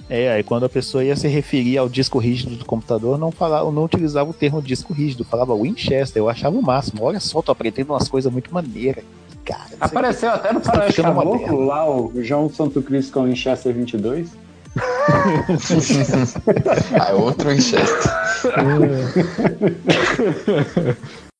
[0.10, 3.72] é, aí quando a pessoa ia se referir ao disco rígido do computador, não falava,
[3.72, 7.04] não utilizava o termo disco rígido, falava Winchester, eu achava o máximo.
[7.04, 9.04] Olha só, tô aprendendo umas coisas muito maneiras.
[9.52, 13.74] Cara, Apareceu até no tá ficando Caboclo, lá o João Santo Cristo com o Winchester
[13.74, 14.30] 22.
[16.98, 18.12] Ah, é outro Winchester.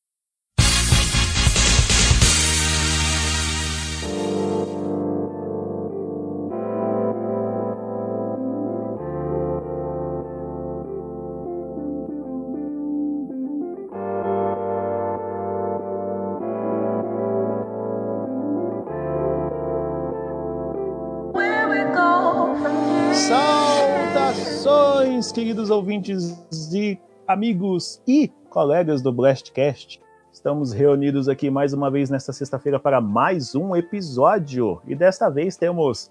[25.34, 30.00] Queridos ouvintes e amigos e colegas do Blastcast.
[30.32, 34.80] Estamos reunidos aqui mais uma vez nesta sexta-feira para mais um episódio.
[34.86, 36.10] E desta vez temos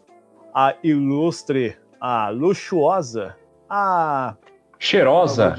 [0.53, 3.35] a ilustre, a luxuosa,
[3.69, 4.35] a
[4.79, 5.55] Cheirosa.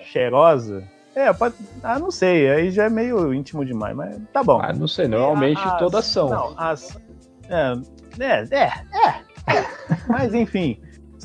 [0.00, 0.84] cheirosa.
[1.14, 4.60] É, pode, ah, não sei, aí já é meio íntimo demais, mas tá bom.
[4.60, 6.28] Ah, não sei, normalmente As- todas são.
[6.30, 6.98] Não, as.
[7.48, 7.74] É,
[8.18, 9.24] é, é, é.
[10.08, 10.80] Mas enfim,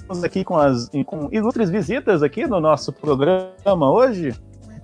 [0.09, 4.33] estamos aqui com as com ilustres visitas aqui no nosso programa hoje.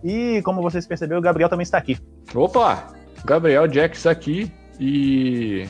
[0.04, 1.98] E como vocês perceberam, o Gabriel também está aqui.
[2.34, 2.94] Opa!
[3.26, 5.68] Gabriel Jax aqui e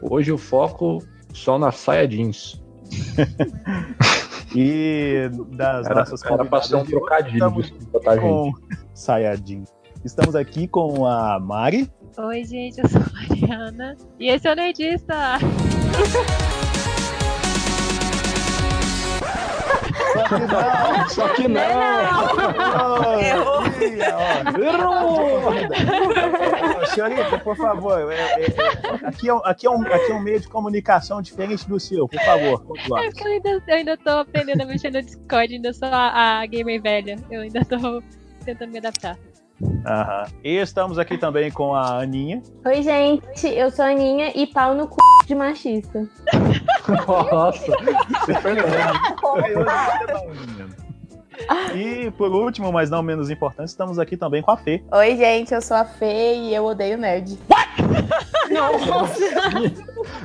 [0.00, 1.02] hoje o foco
[1.34, 2.62] só na saia jeans.
[4.56, 8.52] E das Era- nossas era pra ser um trocadilho, estamos desculpa, tá, com...
[8.94, 9.64] Sayajin.
[10.04, 11.90] Estamos aqui com a Mari.
[12.16, 13.96] Oi, gente, eu sou a Mariana.
[14.20, 15.38] E esse é o Nerdista!
[21.08, 21.60] Só que não!
[26.82, 30.14] Ô, Senhorita, por favor, é- é- é- aqui, é, um- aqui, é um, aqui é
[30.14, 32.64] um meio de comunicação diferente do seu, por favor.
[33.02, 36.40] É porque eu ainda, eu ainda tô aprendendo a mexer no Discord, ainda sou a,
[36.40, 37.16] a gamer velha.
[37.30, 38.02] Eu ainda tô
[38.44, 39.16] tentando me adaptar.
[39.86, 40.26] Aham.
[40.42, 42.42] E estamos aqui também com a Aninha.
[42.64, 44.96] Oi, gente, eu sou a Aninha e pau no c...
[45.26, 46.08] de machista.
[47.06, 47.72] Nossa!
[51.74, 54.82] E por último, mas não menos importante, estamos aqui também com a Fê.
[54.92, 57.38] Oi, gente, eu sou a Fê e eu odeio nerd.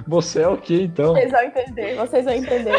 [0.07, 1.13] Você é o que então?
[1.13, 2.75] Vocês vão entender, vocês vão entender.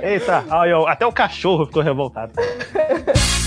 [0.00, 2.32] Eita, ai, ó, até o cachorro ficou revoltado.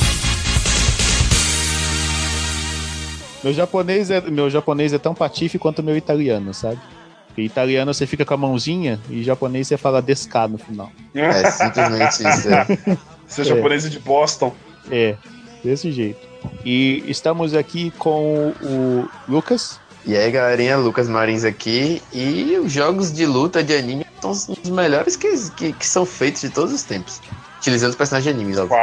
[3.44, 6.80] Meu japonês é, meu japonês é tão patife quanto o meu italiano, sabe?
[7.28, 10.92] Porque italiano você fica com a mãozinha e japonês você fala desca no final.
[11.16, 12.50] É simplesmente isso.
[12.50, 12.98] É.
[13.32, 14.54] Você é japonês de Boston.
[14.92, 15.16] É,
[15.64, 16.20] desse jeito.
[16.66, 19.80] E estamos aqui com o Lucas.
[20.06, 22.02] E aí, galerinha, Lucas Marins aqui.
[22.12, 26.42] E os jogos de luta de anime são os melhores que, que, que são feitos
[26.42, 27.22] de todos os tempos.
[27.60, 28.78] Utilizando os personagens de animes, óbvio.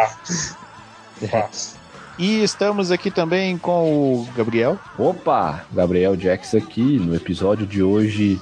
[2.19, 3.93] E estamos aqui também com
[4.23, 4.79] o Gabriel.
[4.99, 5.65] Opa!
[5.73, 8.41] Gabriel Jax aqui no episódio de hoje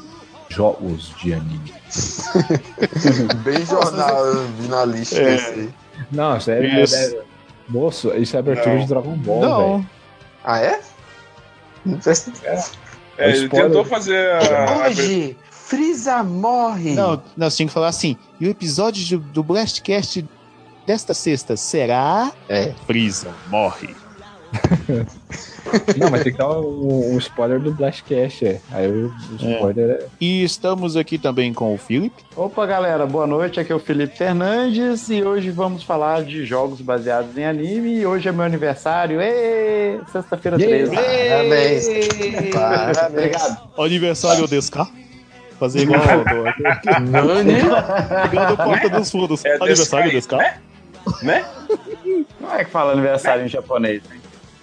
[0.49, 1.75] Jogos de anime.
[3.45, 4.25] Bem jornal
[4.61, 5.35] jornalístico É.
[5.35, 5.71] esse aí.
[6.11, 6.95] Não, isso é, Isso.
[6.97, 7.23] é-
[7.69, 8.81] Moço, isso é abertura Não.
[8.83, 9.73] de Dragon Ball, Não.
[9.79, 9.91] velho.
[10.45, 10.81] Ah, é?
[11.85, 12.31] Não presta-
[13.19, 13.67] É, ele spoiler.
[13.69, 14.87] tentou fazer a.
[14.87, 16.95] Hoje, Freeza morre!
[16.95, 18.17] Não, nós tínhamos que falar assim.
[18.39, 20.25] E o episódio do, do Blastcast
[20.87, 22.33] desta sexta será.
[22.49, 22.73] É.
[22.87, 23.95] Freeza morre.
[25.99, 28.61] Não, mas tem que dar um, um spoiler do Blastcast, é.
[28.71, 30.07] Aí o, o spoiler é.
[30.21, 32.23] E estamos aqui também com o Felipe.
[32.37, 33.59] Opa, galera, boa noite.
[33.59, 37.99] Aqui é o Felipe Fernandes e hoje vamos falar de jogos baseados em anime.
[37.99, 39.21] E hoje é meu aniversário.
[39.21, 39.99] Ê!
[40.13, 40.95] Sexta-feira 13.
[40.95, 41.87] Parabéns.
[42.53, 43.07] Parabéns.
[43.11, 43.69] Obrigado.
[43.79, 44.71] Aniversário desse.
[45.59, 47.01] Fazer igual do.
[47.11, 47.55] Nani?
[48.27, 49.45] Igual do Porta dos Fundos.
[49.45, 50.29] É Aniversário desse.
[51.23, 51.45] Né?
[52.39, 54.03] Como é que fala aniversário em japonês?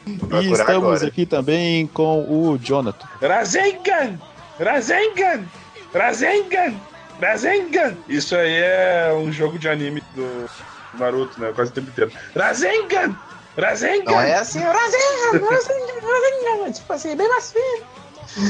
[0.05, 3.07] E estamos aqui também com o Jonathan.
[3.21, 4.19] Rasengan!
[4.59, 5.45] Rasengan!
[5.93, 6.73] Rasengan!
[7.21, 7.97] Rasengan!
[8.07, 10.49] Isso aí é um jogo de anime do
[10.95, 11.51] Naruto, né?
[11.55, 12.11] Quase o tempo inteiro.
[12.35, 13.15] Rasengan!
[13.57, 14.11] Rasengan!
[14.11, 15.45] Não é assim, Rasengan!
[15.49, 16.01] Rasengan!
[16.01, 16.71] Rasengan!
[16.71, 17.92] Tipo assim, bem mais fino.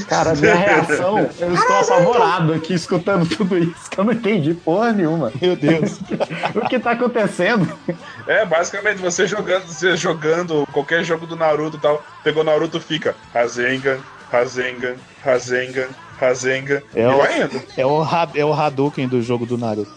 [0.08, 4.92] Cara, minha reação, eu estou apavorado aqui escutando tudo isso, que eu não entendi porra
[4.94, 5.32] nenhuma.
[5.42, 6.00] Meu Deus.
[6.56, 7.72] o que tá acontecendo?
[8.26, 13.16] É, basicamente você jogando, você jogando qualquer jogo do Naruto e tal, pegou Naruto fica
[13.34, 13.98] Rasengan,
[14.32, 15.88] Rasengan, Rasengan,
[16.20, 17.62] Rasengan, É e o, vai indo.
[17.78, 18.04] é, o,
[18.36, 19.92] é o Hadouken do jogo do Naruto.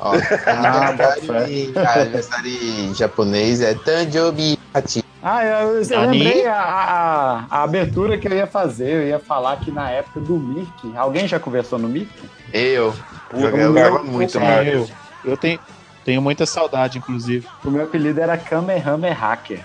[0.00, 0.12] Ó,
[0.46, 5.04] aniversário, em- aniversário em japonês é Tanjobi Hachi.
[5.22, 8.88] Ah, eu, eu lembrei a, a- a abertura que eu ia fazer.
[9.02, 10.94] Eu ia falar que na época do Mirk.
[10.96, 12.12] Alguém já conversou no Mirk?
[12.52, 12.92] Eu.
[13.28, 14.70] Puta, Jogava o meu- muito, é, mano.
[14.70, 14.88] Eu,
[15.32, 15.58] eu tenho,
[16.04, 17.48] tenho muita saudade, inclusive.
[17.64, 19.64] O meu apelido era Kamehameha Hacker.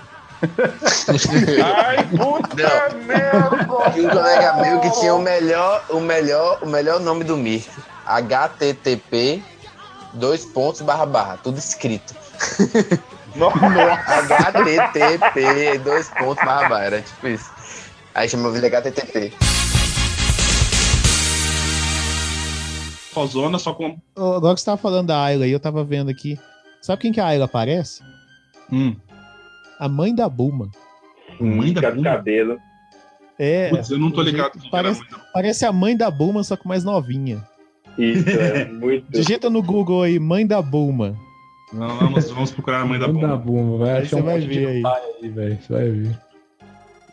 [1.63, 3.97] Ai, puta merda!
[3.97, 7.83] E um colega meu que tinha o melhor, o melhor, o melhor nome do Mirk.
[8.03, 9.43] HTTP,
[10.13, 11.37] dois pontos, barra, barra.
[11.37, 12.15] Tudo escrito.
[14.15, 16.83] HTTP, dois pontos, barra.
[16.83, 17.49] Era tipo isso.
[18.13, 19.33] Aí chamava ele HTTP.
[23.27, 23.97] Zona só com.
[24.15, 26.39] Agora que você tava falando da Ayla aí, eu tava vendo aqui.
[26.81, 28.01] Sabe quem que a Ayla parece?
[28.71, 28.95] Hum.
[29.79, 30.69] A mãe da Bulma.
[31.39, 32.57] Mãe da Fica cabelo.
[33.37, 33.69] É.
[33.69, 35.01] Putz, eu não tô ligado Parece,
[35.33, 37.43] parece a mãe da Bulma, só que mais novinha.
[37.97, 39.11] Isso, é muito.
[39.11, 41.17] Digita no Google aí, mãe da Bulma.
[41.73, 43.37] Não, vamos, vamos procurar a mãe da Mãe da bomba.
[43.37, 44.81] Buma, vai Aí achar você um vai ver de aí.
[44.81, 45.57] pai aí, velho.
[45.61, 46.17] Você vai ver.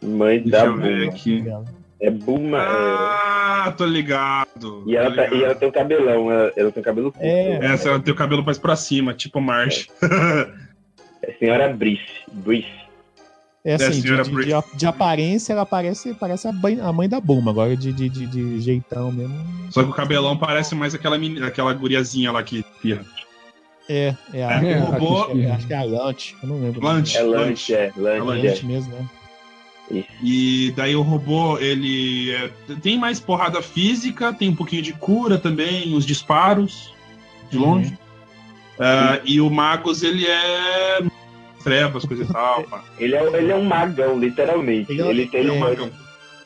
[0.02, 1.44] Mãe Deixa da eu ver aqui.
[2.00, 2.58] É Buma.
[2.60, 4.84] Ah, tô ligado.
[4.86, 4.90] é...
[4.90, 5.36] E, ela tá- ligado.
[5.36, 6.30] e ela tem um cabelão.
[6.32, 7.24] Ela, ela tem um cabelo curto.
[7.24, 7.64] É.
[7.66, 9.88] Essa ela tem o cabelo mais pra cima, tipo Marsh.
[11.22, 12.02] É a senhora Brice.
[12.32, 12.68] Brice.
[13.64, 16.92] É É, assim, de, senhora de- de- de aparência, ela parece, parece a, mãe, a
[16.92, 17.50] mãe da Bulma.
[17.50, 19.34] Agora, de, de, de, de jeitão mesmo.
[19.70, 23.04] Só que o cabelão parece mais aquela, meni- aquela guriazinha lá que pirra.
[23.88, 24.50] É, é a.
[24.64, 26.36] É, a- robô- acho, que é, acho que é a Lunch.
[26.42, 26.80] Eu não lembro.
[26.80, 27.16] Lunch.
[27.16, 27.86] É lanche, é.
[27.86, 28.66] É Lanche, Lunch é.
[28.66, 29.06] mesmo, né?
[30.22, 32.50] E daí o robô, ele é-
[32.82, 36.92] tem mais porrada física, tem um pouquinho de cura também, uns disparos
[37.50, 37.96] de longe.
[38.78, 41.00] Ah, e o Magus, ele é
[41.64, 42.64] trevas, coisa e tal.
[42.64, 42.84] pá.
[42.98, 44.92] Ele é, ele é um magão, literalmente.
[44.92, 45.90] Ele Ele, é- tem Ele é um magão.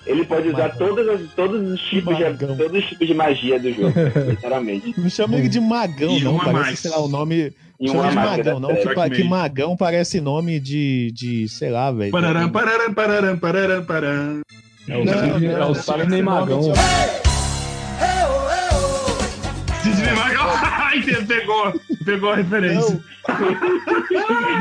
[0.07, 0.78] Ele pode usar Magão.
[0.88, 2.57] todas as, todos, os tipos de, Magão.
[2.57, 3.92] todos os tipos de magia do jogo,
[4.28, 4.94] literalmente.
[4.98, 6.38] Não chama ele de magão, E não.
[6.38, 6.78] Parece, mais.
[6.80, 7.53] sei lá, o nome.
[7.80, 8.74] E chama uma de magão, não.
[8.74, 9.24] Que, pa- que Mage.
[9.24, 12.11] magão parece nome de, de sei lá, velho.
[12.12, 14.40] Pararam, pararam, pararam, pararam, pararam.
[14.88, 16.62] É o Não, não, é o não, Sidney Magão.
[19.82, 20.48] Sidney Magal.
[20.62, 21.72] Ai, pegou,
[22.05, 23.00] pegou a referência.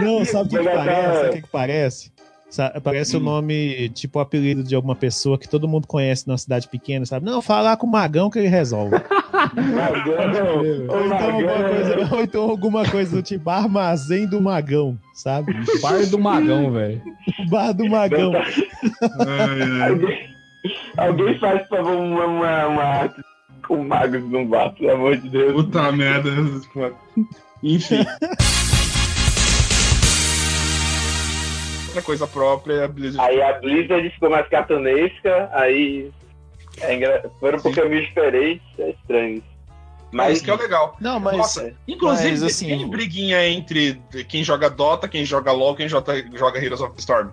[0.04, 1.26] Não, sabe o que, que parece?
[1.28, 2.12] o que, que parece?
[2.52, 6.38] Sa- Parece o nome, tipo, o apelido de alguma pessoa que todo mundo conhece numa
[6.38, 7.26] cidade pequena, sabe?
[7.26, 8.92] Não, falar com o Magão que ele resolve.
[8.92, 11.70] Magão, ou, então alguma magão.
[11.70, 15.54] coisa, ou então alguma coisa do tipo Armazém do Magão, sabe?
[15.82, 17.02] Bar do Magão, velho.
[17.50, 18.34] Bar do Magão.
[18.36, 19.90] Ai, ai.
[19.90, 20.20] Alguém,
[20.98, 23.22] alguém faz, por favor, uma, uma, uma arte
[23.66, 25.54] com magos no bar, pelo amor de Deus.
[25.54, 26.30] Puta merda.
[27.64, 28.06] Enfim.
[31.92, 33.20] Outra coisa própria é a Blizzard.
[33.30, 36.10] Aí a Blizzard ficou mais cartunesca, aí
[36.80, 37.30] é engra...
[37.40, 39.44] foram por caminhos diferentes, é estranho.
[40.14, 40.96] Mas Mas isso que é o legal.
[41.02, 41.38] Não, mas.
[41.38, 46.14] Nossa, inclusive mas, assim, tem briguinha entre quem joga Dota, quem joga LoL, quem joga,
[46.34, 47.30] joga Heroes of the Storm.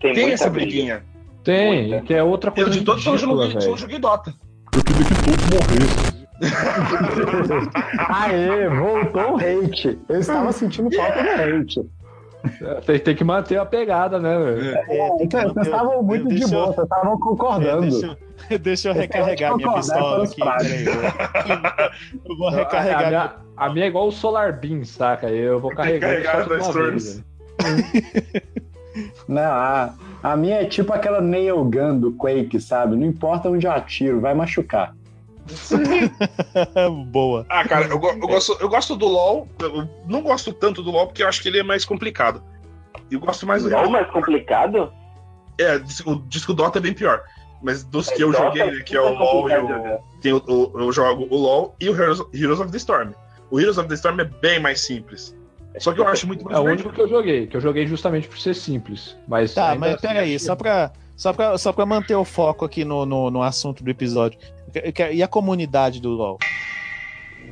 [0.00, 0.66] tem, Tem, muita essa briga.
[0.70, 1.04] briguinha.
[1.44, 2.06] Tem, Muita.
[2.06, 3.76] que é outra Eu coisa de todos só ridícula, joguei, só velho.
[3.76, 4.34] joguei Dota.
[8.08, 9.98] Aê, voltou o hate.
[10.08, 11.80] Eu estava sentindo falta do hate.
[12.86, 14.76] Tem, tem que manter a pegada, né, velho?
[14.76, 17.84] É, então, vocês estavam muito de eu- boa, vocês estavam concordando.
[17.86, 18.06] É, deixa,
[18.50, 20.40] eu- deixa eu recarregar minha pistola aqui.
[20.42, 20.84] peraí.
[22.28, 23.06] Eu vou A, recarregar.
[23.08, 25.28] minha, a minha é igual o Solar Beam, saca?
[25.30, 27.22] Eu vou carregar carregar de dois turnos.
[29.26, 32.94] Não, a, a minha é tipo aquela nail gun do Quake, sabe?
[32.96, 34.94] Não importa onde eu atiro, vai machucar.
[37.06, 37.46] Boa.
[37.48, 39.48] Ah, cara, eu, eu gosto, eu gosto do LoL.
[39.60, 42.42] Eu não gosto tanto do LoL porque eu acho que ele é mais complicado.
[43.10, 43.92] Eu gosto mais do LOL Heroes.
[43.92, 44.92] mais complicado?
[45.60, 45.76] É,
[46.06, 47.22] o disco Dota é bem pior.
[47.62, 49.98] Mas dos É, que eu Dota joguei, é que é o LoL e o.
[50.20, 53.12] Tem o, o- eu jogo o LoL e o Heroes, Heroes of the Storm.
[53.50, 55.36] O Heroes of the Storm é bem mais simples.
[55.78, 57.86] Só que eu acho muito mais É o único que eu joguei, que eu joguei
[57.86, 59.16] justamente por ser simples.
[59.26, 62.64] Mas Tá, mas assim, peraí, acho só pra, só, pra, só pra manter o foco
[62.64, 64.38] aqui no, no, no assunto do episódio.
[65.12, 66.38] E a comunidade do LoL?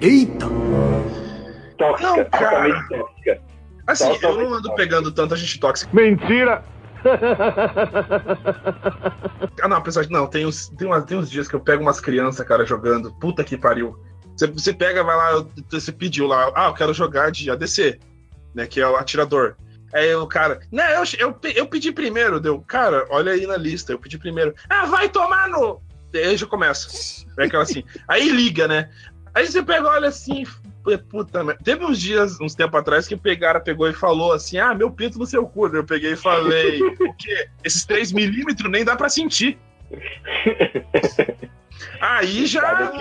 [0.01, 0.47] Eita!
[1.79, 2.87] Tóxica, Não, cara.
[2.89, 3.43] tóxica.
[3.87, 5.91] Assim, Totalmente eu não ando pegando tanta gente tóxica.
[5.95, 6.63] Mentira!
[9.63, 10.11] Ah, não, apesar de.
[10.11, 13.13] Não, tem uns, tem, uma- tem uns dias que eu pego umas crianças, cara, jogando.
[13.15, 13.99] Puta que pariu.
[14.37, 17.99] Você, você pega, vai lá, você pediu lá, ah, eu quero jogar de ADC,
[18.55, 18.67] né?
[18.67, 19.57] Que é o atirador.
[19.93, 23.93] Aí o cara, não, eu, eu, eu pedi primeiro, deu, cara, olha aí na lista,
[23.93, 24.55] eu pedi primeiro.
[24.69, 25.81] Ah, vai tomar no.
[26.15, 27.25] Aí já começa.
[27.39, 27.83] É aquela assim.
[28.07, 28.91] Aí liga, né?
[29.35, 30.45] Aí você pega, olha assim,
[31.09, 31.63] puta merda.
[31.63, 34.91] Teve uns dias, uns tempo atrás, que o Pegara pegou e falou assim: Ah, meu
[34.91, 35.67] pinto no seu cu.
[35.69, 37.49] Eu peguei e falei: O quê?
[37.65, 39.59] Esses 3 milímetros nem dá pra sentir.
[42.01, 42.93] Aí já.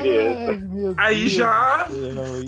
[0.98, 1.88] Aí já.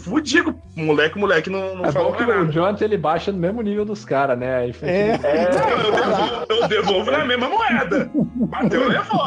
[0.02, 0.54] Fudigo.
[0.76, 2.42] Moleque, moleque não, não É falou bom que nada.
[2.44, 4.58] o Jonathan ele baixa no mesmo nível dos caras, né?
[4.58, 5.12] Aí fica- É.
[5.16, 8.10] Eu devolvo, eu devolvo na mesma moeda.
[8.16, 9.22] Bateu, levou.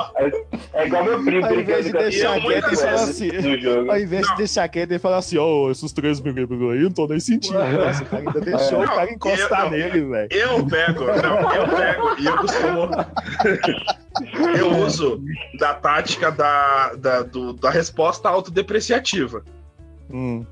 [0.73, 3.31] É igual meu primo, Ao invés de quer deixar quieto, ele fala assim.
[3.91, 7.07] Ao invés de deixar quieto, ele fala assim: Ó, esses três milímetros aí não tô
[7.07, 7.59] nem sentindo.
[7.59, 10.29] Nossa, o cara ainda deixou o cara encostar eu- nele, velho.
[10.31, 12.89] Eu pego, não, eu pego e eu costumo.
[14.57, 15.21] Eu uso
[15.59, 19.43] da tática da, da, do- da resposta autodepreciativa.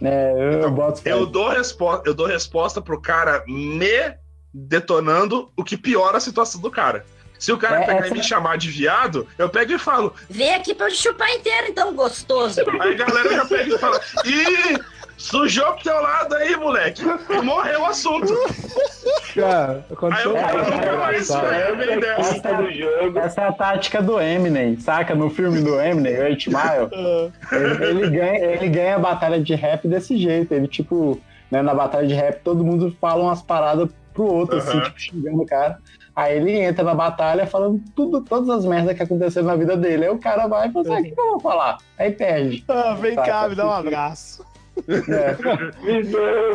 [0.03, 1.03] É, eu, eu boto.
[1.05, 4.14] Eu dou, resposta, eu dou resposta pro cara me
[4.53, 7.05] detonando, o que piora a situação do cara.
[7.38, 10.14] Se o cara É, pegar essa- e me chamar de viado, eu pego e falo.
[10.30, 12.61] Vem aqui pra eu te chupar inteiro, então, gostoso.
[12.80, 14.78] Aí a galera já pega e fala: Ih,
[15.17, 17.03] sujou pro teu lado aí, moleque.
[17.31, 18.33] E morreu o assunto.
[19.35, 21.55] Cara, aconteceu Aí eu um falo, negócio "Não, mas isso engraçado.
[21.55, 25.15] é bem dessa." Essa, essa é a tática do Eminem, saca?
[25.15, 29.55] No filme do Eminem, o 8 Mile, ele, ele ganha, ele ganha a batalha de
[29.55, 30.53] rap desse jeito.
[30.53, 31.19] Ele, tipo,
[31.51, 34.83] né, na batalha de rap, todo mundo fala umas paradas pro outro, assim, Aham.
[34.83, 35.79] tipo, xingando o cara.
[36.15, 40.05] Aí ele entra na batalha falando tudo, todas as merdas que aconteceram na vida dele.
[40.05, 41.79] Aí o cara vai e fala assim, ah, o que, eu vou falar?
[41.99, 42.63] Aí perde.
[42.69, 43.31] Ah, vem Saca?
[43.31, 44.45] cá, me dá um abraço.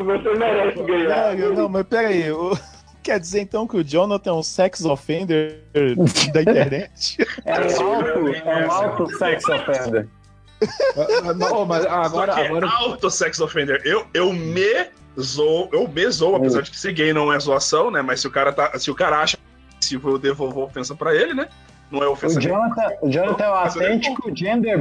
[0.06, 1.36] Você merece ganhar.
[1.36, 2.32] Não, não, mas peraí.
[2.32, 2.58] o-
[3.04, 5.62] Quer dizer então que o Jonathan é um sex offender
[6.34, 7.18] da internet?
[7.46, 10.08] É um alto, é um alto sex offender.
[11.38, 13.82] Não, mas agora, Só que agora Auto sex offender.
[13.86, 14.88] Eu, eu me
[15.18, 18.02] zoo, eu me zoo, apesar de que ser gay não é zoação, né?
[18.02, 18.78] Mas se o cara tá.
[18.78, 19.38] Se o cara acha
[19.80, 21.48] se eu devolvo ofensa pra ele, né?
[21.90, 24.78] Não é ofensa O Jonathan, o Jonathan é o autêntico gender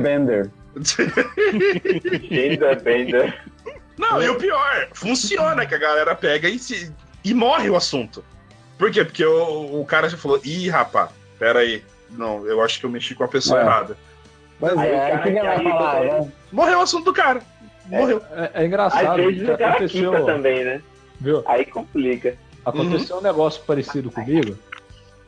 [2.28, 3.34] Gender bender.
[3.98, 6.92] Não, e o pior, funciona que a galera pega e, se,
[7.24, 8.22] e morre o assunto.
[8.78, 9.04] Por quê?
[9.04, 11.08] Porque o, o cara já falou, ih, rapá,
[11.38, 11.82] pera aí.
[12.10, 13.62] Não, eu acho que eu mexi com a pessoa É.
[13.64, 13.96] errada.
[14.60, 15.94] Pois Aí o é, cara que que aí falar?
[15.96, 16.32] também- né?
[16.52, 17.40] Morreu o assunto do cara.
[17.86, 18.22] Morreu.
[18.32, 19.06] é, é engraçado.
[19.10, 20.82] Às vezes que o cara aconteceu, também, né?
[21.20, 21.42] viu?
[21.46, 22.36] Aí complica.
[22.64, 24.58] Aconteceu um negócio parecido comigo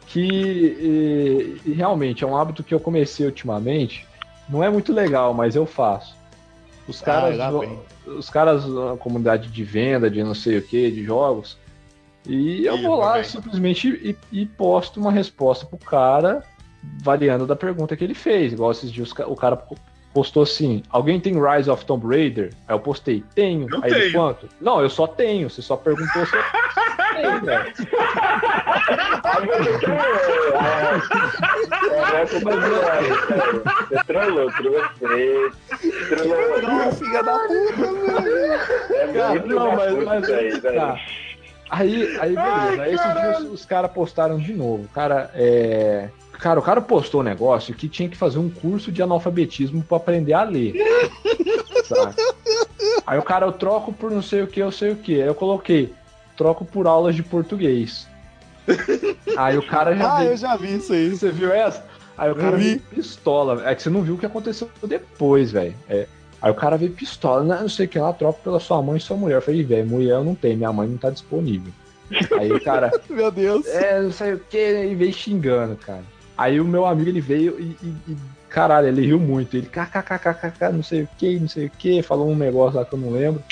[0.06, 4.06] que e- e realmente é um hábito que eu comecei ultimamente.
[4.48, 6.16] Não é muito legal, mas eu faço.
[6.86, 7.78] Os caras, lá jo- vem.
[8.06, 11.58] os caras, a comunidade de venda, de não sei o que, de jogos,
[12.26, 13.24] e eu vou lá vem.
[13.24, 16.42] simplesmente e, e posto uma resposta pro cara,
[17.02, 18.52] variando da pergunta que ele fez.
[18.54, 19.58] Igual esses dias, o cara
[20.12, 22.50] postou assim: Alguém tem Rise of Tomb Raider?
[22.66, 23.68] Aí eu postei: Tenho.
[23.70, 24.12] Eu Aí ele, tenho.
[24.12, 24.48] quanto?
[24.60, 25.48] Não, eu só tenho.
[25.48, 26.42] Você só perguntou se eu
[27.14, 27.72] tenho, velho.
[32.14, 32.40] Aí você
[34.06, 34.50] trollou.
[36.08, 37.92] Trollou, filha da puta,
[39.12, 39.46] velho.
[39.46, 41.00] Não, mas, mas isso aí, aí, tá.
[41.70, 42.82] aí, aí beleza.
[42.82, 44.88] Aí esses dias os caras postaram de novo.
[44.94, 46.08] Cara, é.
[46.38, 49.96] Cara, o cara postou um negócio que tinha que fazer um curso de analfabetismo pra
[49.96, 50.74] aprender a ler.
[51.84, 52.14] sabe?
[53.06, 55.14] Aí o cara, eu troco por não sei o que, eu sei o que.
[55.20, 55.92] Aí eu coloquei,
[56.36, 58.06] troco por aulas de português.
[59.36, 61.08] Aí o cara já Ah, veio- eu já vi isso aí.
[61.10, 61.84] Você viu essa?
[62.16, 62.64] Aí o cara vi.
[62.64, 63.62] veio pistola.
[63.68, 65.74] É que você não viu o que aconteceu depois, velho.
[65.88, 66.06] É.
[66.40, 67.42] Aí o cara veio pistola.
[67.42, 69.36] Não, não sei o que lá, troca pela sua mãe e sua mulher.
[69.36, 71.72] Eu falei, velho, mulher eu não tenho, minha mãe não tá disponível.
[72.38, 73.66] Aí o cara, Meu Deus.
[73.66, 76.02] é, não sei o que, e veio xingando, cara.
[76.38, 78.16] Aí o meu amigo, ele veio e, e- e,
[78.48, 79.56] caralho, ele riu muito.
[79.56, 82.94] Ele, kkkk, não sei o que, não sei o que, falou um negócio lá que
[82.94, 83.42] eu não lembro.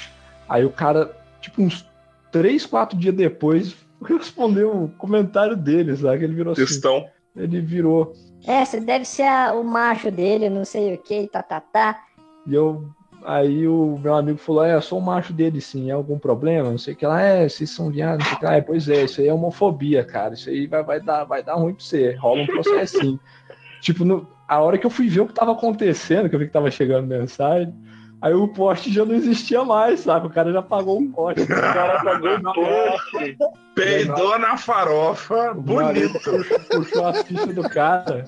[0.49, 1.11] Aí o cara,
[1.41, 1.85] tipo, uns
[2.31, 3.75] três, quatro dias depois,
[4.07, 6.19] respondeu o comentário dele, sabe?
[6.19, 6.65] Que ele virou assim.
[6.65, 7.05] Textão.
[7.35, 8.13] Ele virou.
[8.47, 12.05] É, você deve ser a- o macho dele, não sei o que, tá, tá, tá.
[12.47, 12.89] E eu.
[13.27, 16.71] Aí o meu amigo falou: É, eu sou o macho dele sim, é algum problema?
[16.71, 18.55] Não sei o que lá, é, vocês são viados, não sei o que lá.
[18.55, 20.35] É, pois é, isso aí é homofobia, cara.
[20.35, 22.13] Isso aí vai, vai, dar, vai dar ruim pra você.
[22.15, 23.19] Rola um processinho.
[23.83, 26.47] tipo, no, a hora que eu fui ver o que tava acontecendo, que eu vi
[26.47, 27.75] que tava chegando mensagem,
[28.23, 30.29] aí o poste já não existia mais, sabe?
[30.29, 31.43] O cara já pagou um poste.
[31.51, 33.37] O cara pagou um poste.
[33.75, 36.13] Peidou na farofa, bonito.
[36.21, 38.25] Puxou, puxou a ficha do cara.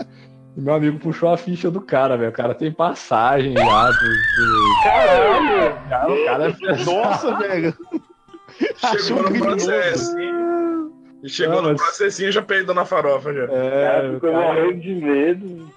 [0.59, 2.31] Meu amigo puxou a ficha do cara, velho.
[2.31, 3.93] O cara tem passagem já.
[3.93, 4.75] Do, do...
[4.83, 5.79] Caralho!
[5.89, 7.77] Cara, o cara é Nossa, velho.
[8.77, 10.93] Chegou no processinho.
[11.23, 13.45] E chegou no processinho e já peidou na farofa já.
[13.45, 15.71] É, ficou cara- morrendo de medo.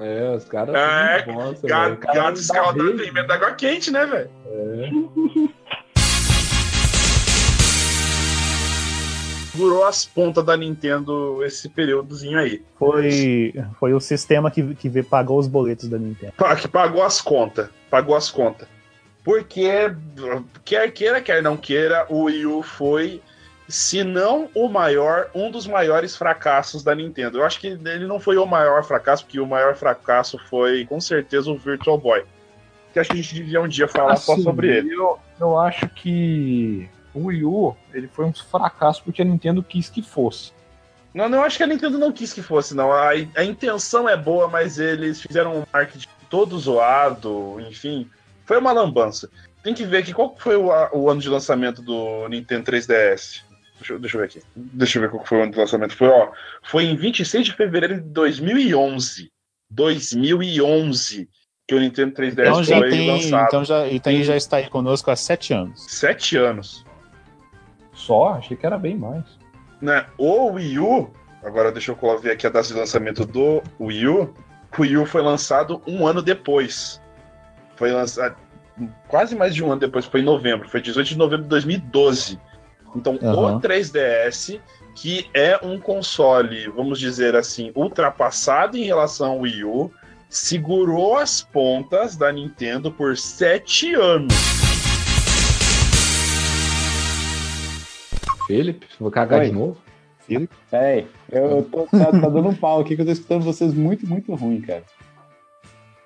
[0.00, 0.74] É, os caras.
[0.74, 1.96] É, bosta, velho.
[1.98, 4.30] gato, gato escaldado tem medo d'água quente, né, velho?
[9.52, 12.62] Segurou as pontas da Nintendo esse períodozinho aí.
[12.78, 16.32] Foi, foi o sistema que, que pagou os boletos da Nintendo.
[16.58, 17.68] Que pagou as contas.
[17.90, 18.66] Pagou as contas.
[19.22, 19.68] Porque,
[20.64, 23.20] quer queira, quer não queira, o Wii U foi,
[23.68, 27.38] se não o maior, um dos maiores fracassos da Nintendo.
[27.38, 30.98] Eu acho que ele não foi o maior fracasso, porque o maior fracasso foi, com
[30.98, 32.24] certeza, o Virtual Boy.
[32.92, 34.94] Que acho que a gente devia um dia falar só Assim, sobre ele.
[34.94, 39.88] Eu, eu acho que o Wii U ele foi um fracasso porque a Nintendo quis
[39.88, 40.52] que fosse.
[41.14, 42.90] Não, não, eu acho que a Nintendo não quis que fosse, não.
[42.90, 48.08] A, a intenção é boa, mas eles fizeram um marketing todo zoado, enfim.
[48.46, 49.28] Foi uma lambança.
[49.62, 53.42] Tem que ver aqui qual foi o, a- o ano de lançamento do Nintendo 3DS.
[53.78, 54.42] Deixa, eu- deixa eu ver aqui.
[54.56, 55.94] Deixa eu ver qual foi o ano de lançamento.
[55.94, 56.30] Foi, ó,
[56.62, 59.30] foi em 26 de fevereiro de 2011.
[59.70, 61.28] 2011
[61.68, 63.10] que o Nintendo 3DS Então já foi tem.
[63.10, 63.46] lançado.
[63.46, 65.84] Então já, então ele já está aí conosco há sete anos.
[65.88, 66.84] Sete anos.
[67.92, 68.34] Só?
[68.34, 69.24] Achei que era bem mais.
[69.80, 70.06] né?
[70.16, 71.10] O Wii U,
[71.42, 74.34] agora deixa eu ver aqui a data de lançamento do Wii U.
[74.78, 77.00] O Wii U foi lançado um ano depois.
[77.76, 78.36] Foi lançado
[79.08, 82.38] quase mais de um ano depois, foi em novembro, foi 18 de novembro de 2012.
[82.96, 83.56] Então, Aham.
[83.56, 84.60] o 3DS,
[84.94, 89.90] que é um console, vamos dizer assim, ultrapassado em relação ao Wii U,
[90.28, 94.32] segurou as pontas da Nintendo por sete anos.
[98.56, 99.46] Felipe, vou cagar Oi.
[99.46, 99.78] de novo?
[100.20, 100.54] Felipe?
[100.70, 103.72] Peraí, eu, eu tô, tá, tá dando um pau aqui que eu tô escutando vocês
[103.72, 104.82] muito, muito ruim, cara.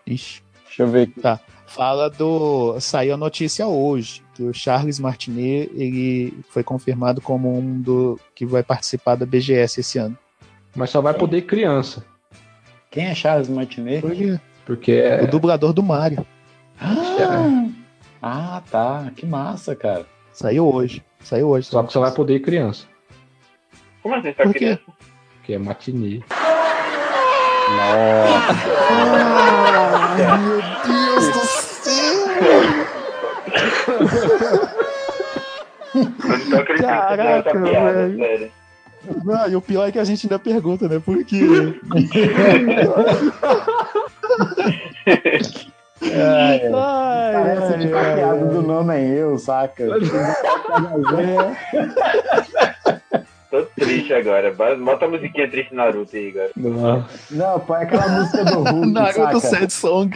[0.07, 0.43] Ixi.
[0.65, 1.21] Deixa eu ver aqui.
[1.21, 1.41] Tá.
[1.67, 2.79] Fala do.
[2.79, 8.47] Saiu a notícia hoje que o Charles Martinet ele foi confirmado como um do que
[8.47, 10.17] vai participar da BGS esse ano.
[10.75, 12.05] Mas só vai poder criança.
[12.91, 14.03] Quem é Charles Martinet?
[14.65, 15.25] Porque é.
[15.25, 16.25] O dublador do Mario.
[16.81, 17.67] Ah,
[18.23, 19.11] ah, tá.
[19.17, 20.07] Que massa, cara.
[20.33, 21.03] Saiu hoje.
[21.27, 21.67] Saiu hoje.
[21.67, 22.87] Só que só vai poder criança.
[24.01, 24.59] Como assim, só Por quê?
[24.61, 24.83] criança?
[25.43, 26.21] Que é matinê.
[30.09, 32.29] Ai, meu Deus do céu!
[36.79, 38.53] Caraca, piada, velho.
[39.25, 41.01] Não, e o pior é que a gente ainda pergunta, né?
[41.05, 41.41] Por quê?
[46.13, 46.71] É, é.
[46.75, 48.49] Ai, Parece ai, que a ai, piada ai.
[48.49, 49.85] do nome é eu, saca?
[53.51, 54.53] Tô triste agora.
[54.53, 56.51] Bota a musiquinha triste Naruto aí agora.
[57.31, 59.41] Não, põe aquela música do Hulk, Naruto saca?
[59.41, 60.11] Sad Song.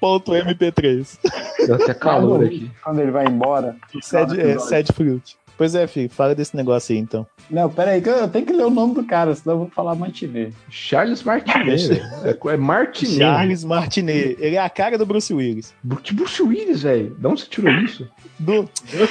[0.00, 1.18] Ponto MP3.
[1.66, 2.70] Deu até calor aqui.
[2.82, 3.76] Quando ele vai embora.
[4.02, 5.36] Sad, é, sad Fruit.
[5.56, 7.26] Pois é, filho, fala desse negócio aí então.
[7.50, 9.94] Não, peraí, que eu tenho que ler o nome do cara, senão eu vou falar
[9.94, 10.54] Martinet.
[10.68, 11.88] Charles Martinet.
[11.88, 12.02] velho.
[12.24, 13.16] É, é Martinet.
[13.18, 14.36] Charles Martinet.
[14.38, 15.74] Ele é a cara do Bruce Willis.
[16.02, 17.16] Que Bruce Willis, velho?
[17.18, 18.08] De onde você tirou isso?
[18.38, 18.68] Do,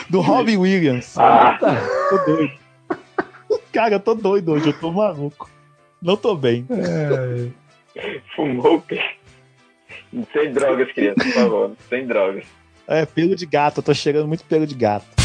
[0.09, 1.17] do Robin Williams.
[1.17, 1.75] Ah, tá.
[2.09, 2.53] Tô doido.
[3.73, 5.49] Cara, eu tô doido hoje, eu tô maluco.
[6.01, 6.65] Não tô bem.
[8.35, 9.01] Fumou o quê?
[10.31, 11.71] Sem drogas, criança, por favor.
[11.89, 12.45] Sem drogas.
[12.87, 15.16] É, pelo de gato, eu tô cheirando muito pelo de gato.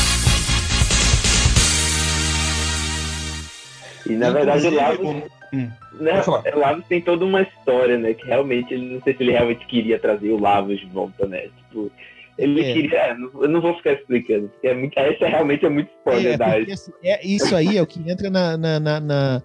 [4.06, 5.22] E na verdade o Lavos.
[5.54, 6.22] Hum, Né,
[6.54, 8.14] o Lavos tem toda uma história, né?
[8.14, 11.48] Que realmente ele não sei se ele realmente queria trazer o Lavos de volta, né?
[11.68, 11.90] Tipo,
[12.38, 12.72] ele É.
[12.72, 12.98] queria.
[12.98, 16.36] é, eu não vou ficar explicando, porque é muito, essa realmente é muito spoiler É,
[16.38, 19.42] da porque, assim, é, isso aí é o que entra na, na, na, na,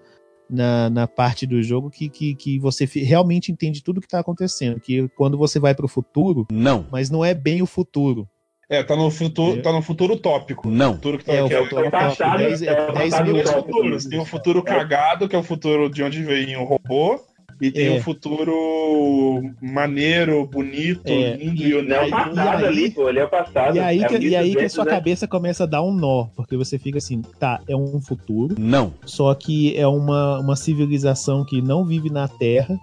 [0.50, 4.80] na- na parte do jogo que, que, que você realmente entende tudo que tá acontecendo.
[4.80, 6.86] Que quando você vai pro futuro, não.
[6.90, 8.26] Mas não é bem o futuro.
[8.70, 10.68] É, tá no futuro, tá no futuro utópico.
[10.68, 10.94] Não.
[10.94, 13.32] Futuro que tá É, o que é futuro o tópico, dez- é, dez Tem mil
[13.34, 13.64] dois anos.
[13.64, 14.04] futuros.
[14.06, 17.18] Tem o futuro cagado, que é o futuro de onde vem o robô.
[17.60, 17.98] E tem É.
[17.98, 23.18] o futuro maneiro, bonito, É, lindo e- Não é o E passado ali, pô, ele
[23.18, 23.76] é o passado.
[23.76, 24.90] E aí, é que, e aí que a 1200, sua né?
[24.92, 28.92] cabeça começa a dar um nó, porque você fica assim, tá, é um futuro, Não.
[29.04, 32.78] só que é uma, uma civilização que não vive na Terra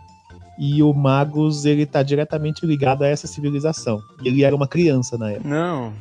[0.58, 4.02] e o Magus ele tá diretamente ligado a essa civilização.
[4.24, 5.48] Ele era uma criança na época.
[5.50, 5.94] Não.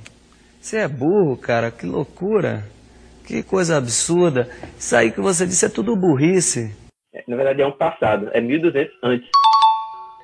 [0.60, 1.70] Você é burro, cara.
[1.70, 2.64] Que loucura.
[3.26, 4.48] Que coisa absurda.
[4.78, 6.74] Isso aí que você disse é tudo burrice.
[7.28, 9.28] Na verdade é um passado, é 1200 antes.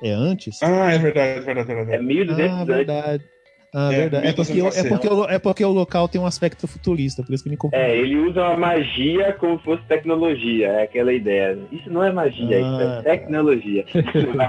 [0.03, 0.59] É antes?
[0.61, 1.97] Ah, é verdade, é verdade, é verdade.
[1.97, 2.67] É 1200 Ah, antes.
[2.75, 3.23] verdade.
[3.73, 4.27] Ah, É, verdade.
[4.27, 7.33] É porque, 1200 é, porque, o- é porque o local tem um aspecto futurista, por
[7.33, 7.81] isso que me confundi.
[7.81, 11.57] É, ele usa a magia como se fosse tecnologia, é aquela ideia.
[11.71, 13.85] Isso não é magia, isso Ah, é tecnologia.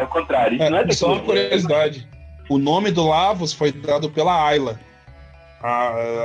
[0.01, 1.45] Ao contrário, isso não é É, só uma tecnologia.
[1.51, 2.09] curiosidade.
[2.49, 4.79] O nome do Lavos foi dado pela Ayla.
[5.63, 5.69] A,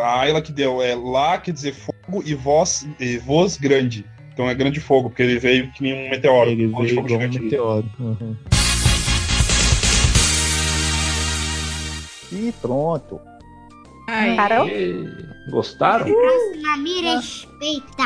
[0.04, 4.04] a Ayla que deu é lá, quer dizer fogo, e voz, e voz grande.
[4.34, 6.50] Então é grande fogo, porque ele veio que nem um meteoro.
[6.50, 7.86] Ele veio igual um meteoro.
[8.00, 8.36] Uhum.
[12.32, 13.20] E pronto.
[14.08, 14.68] Carol?
[15.50, 16.06] Gostaram?
[16.06, 18.04] Próxima, me respeita.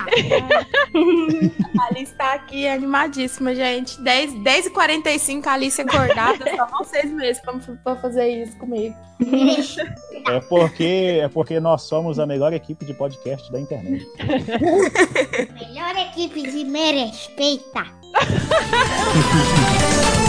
[1.80, 4.02] A Alice tá aqui animadíssima, gente.
[4.02, 8.96] 10, 10 e 45 a Alice acordada, só vocês mesmos pra, pra fazer isso comigo.
[10.28, 14.06] É porque, é porque nós somos a melhor equipe de podcast da internet.
[15.60, 17.88] Melhor equipe de me respeita.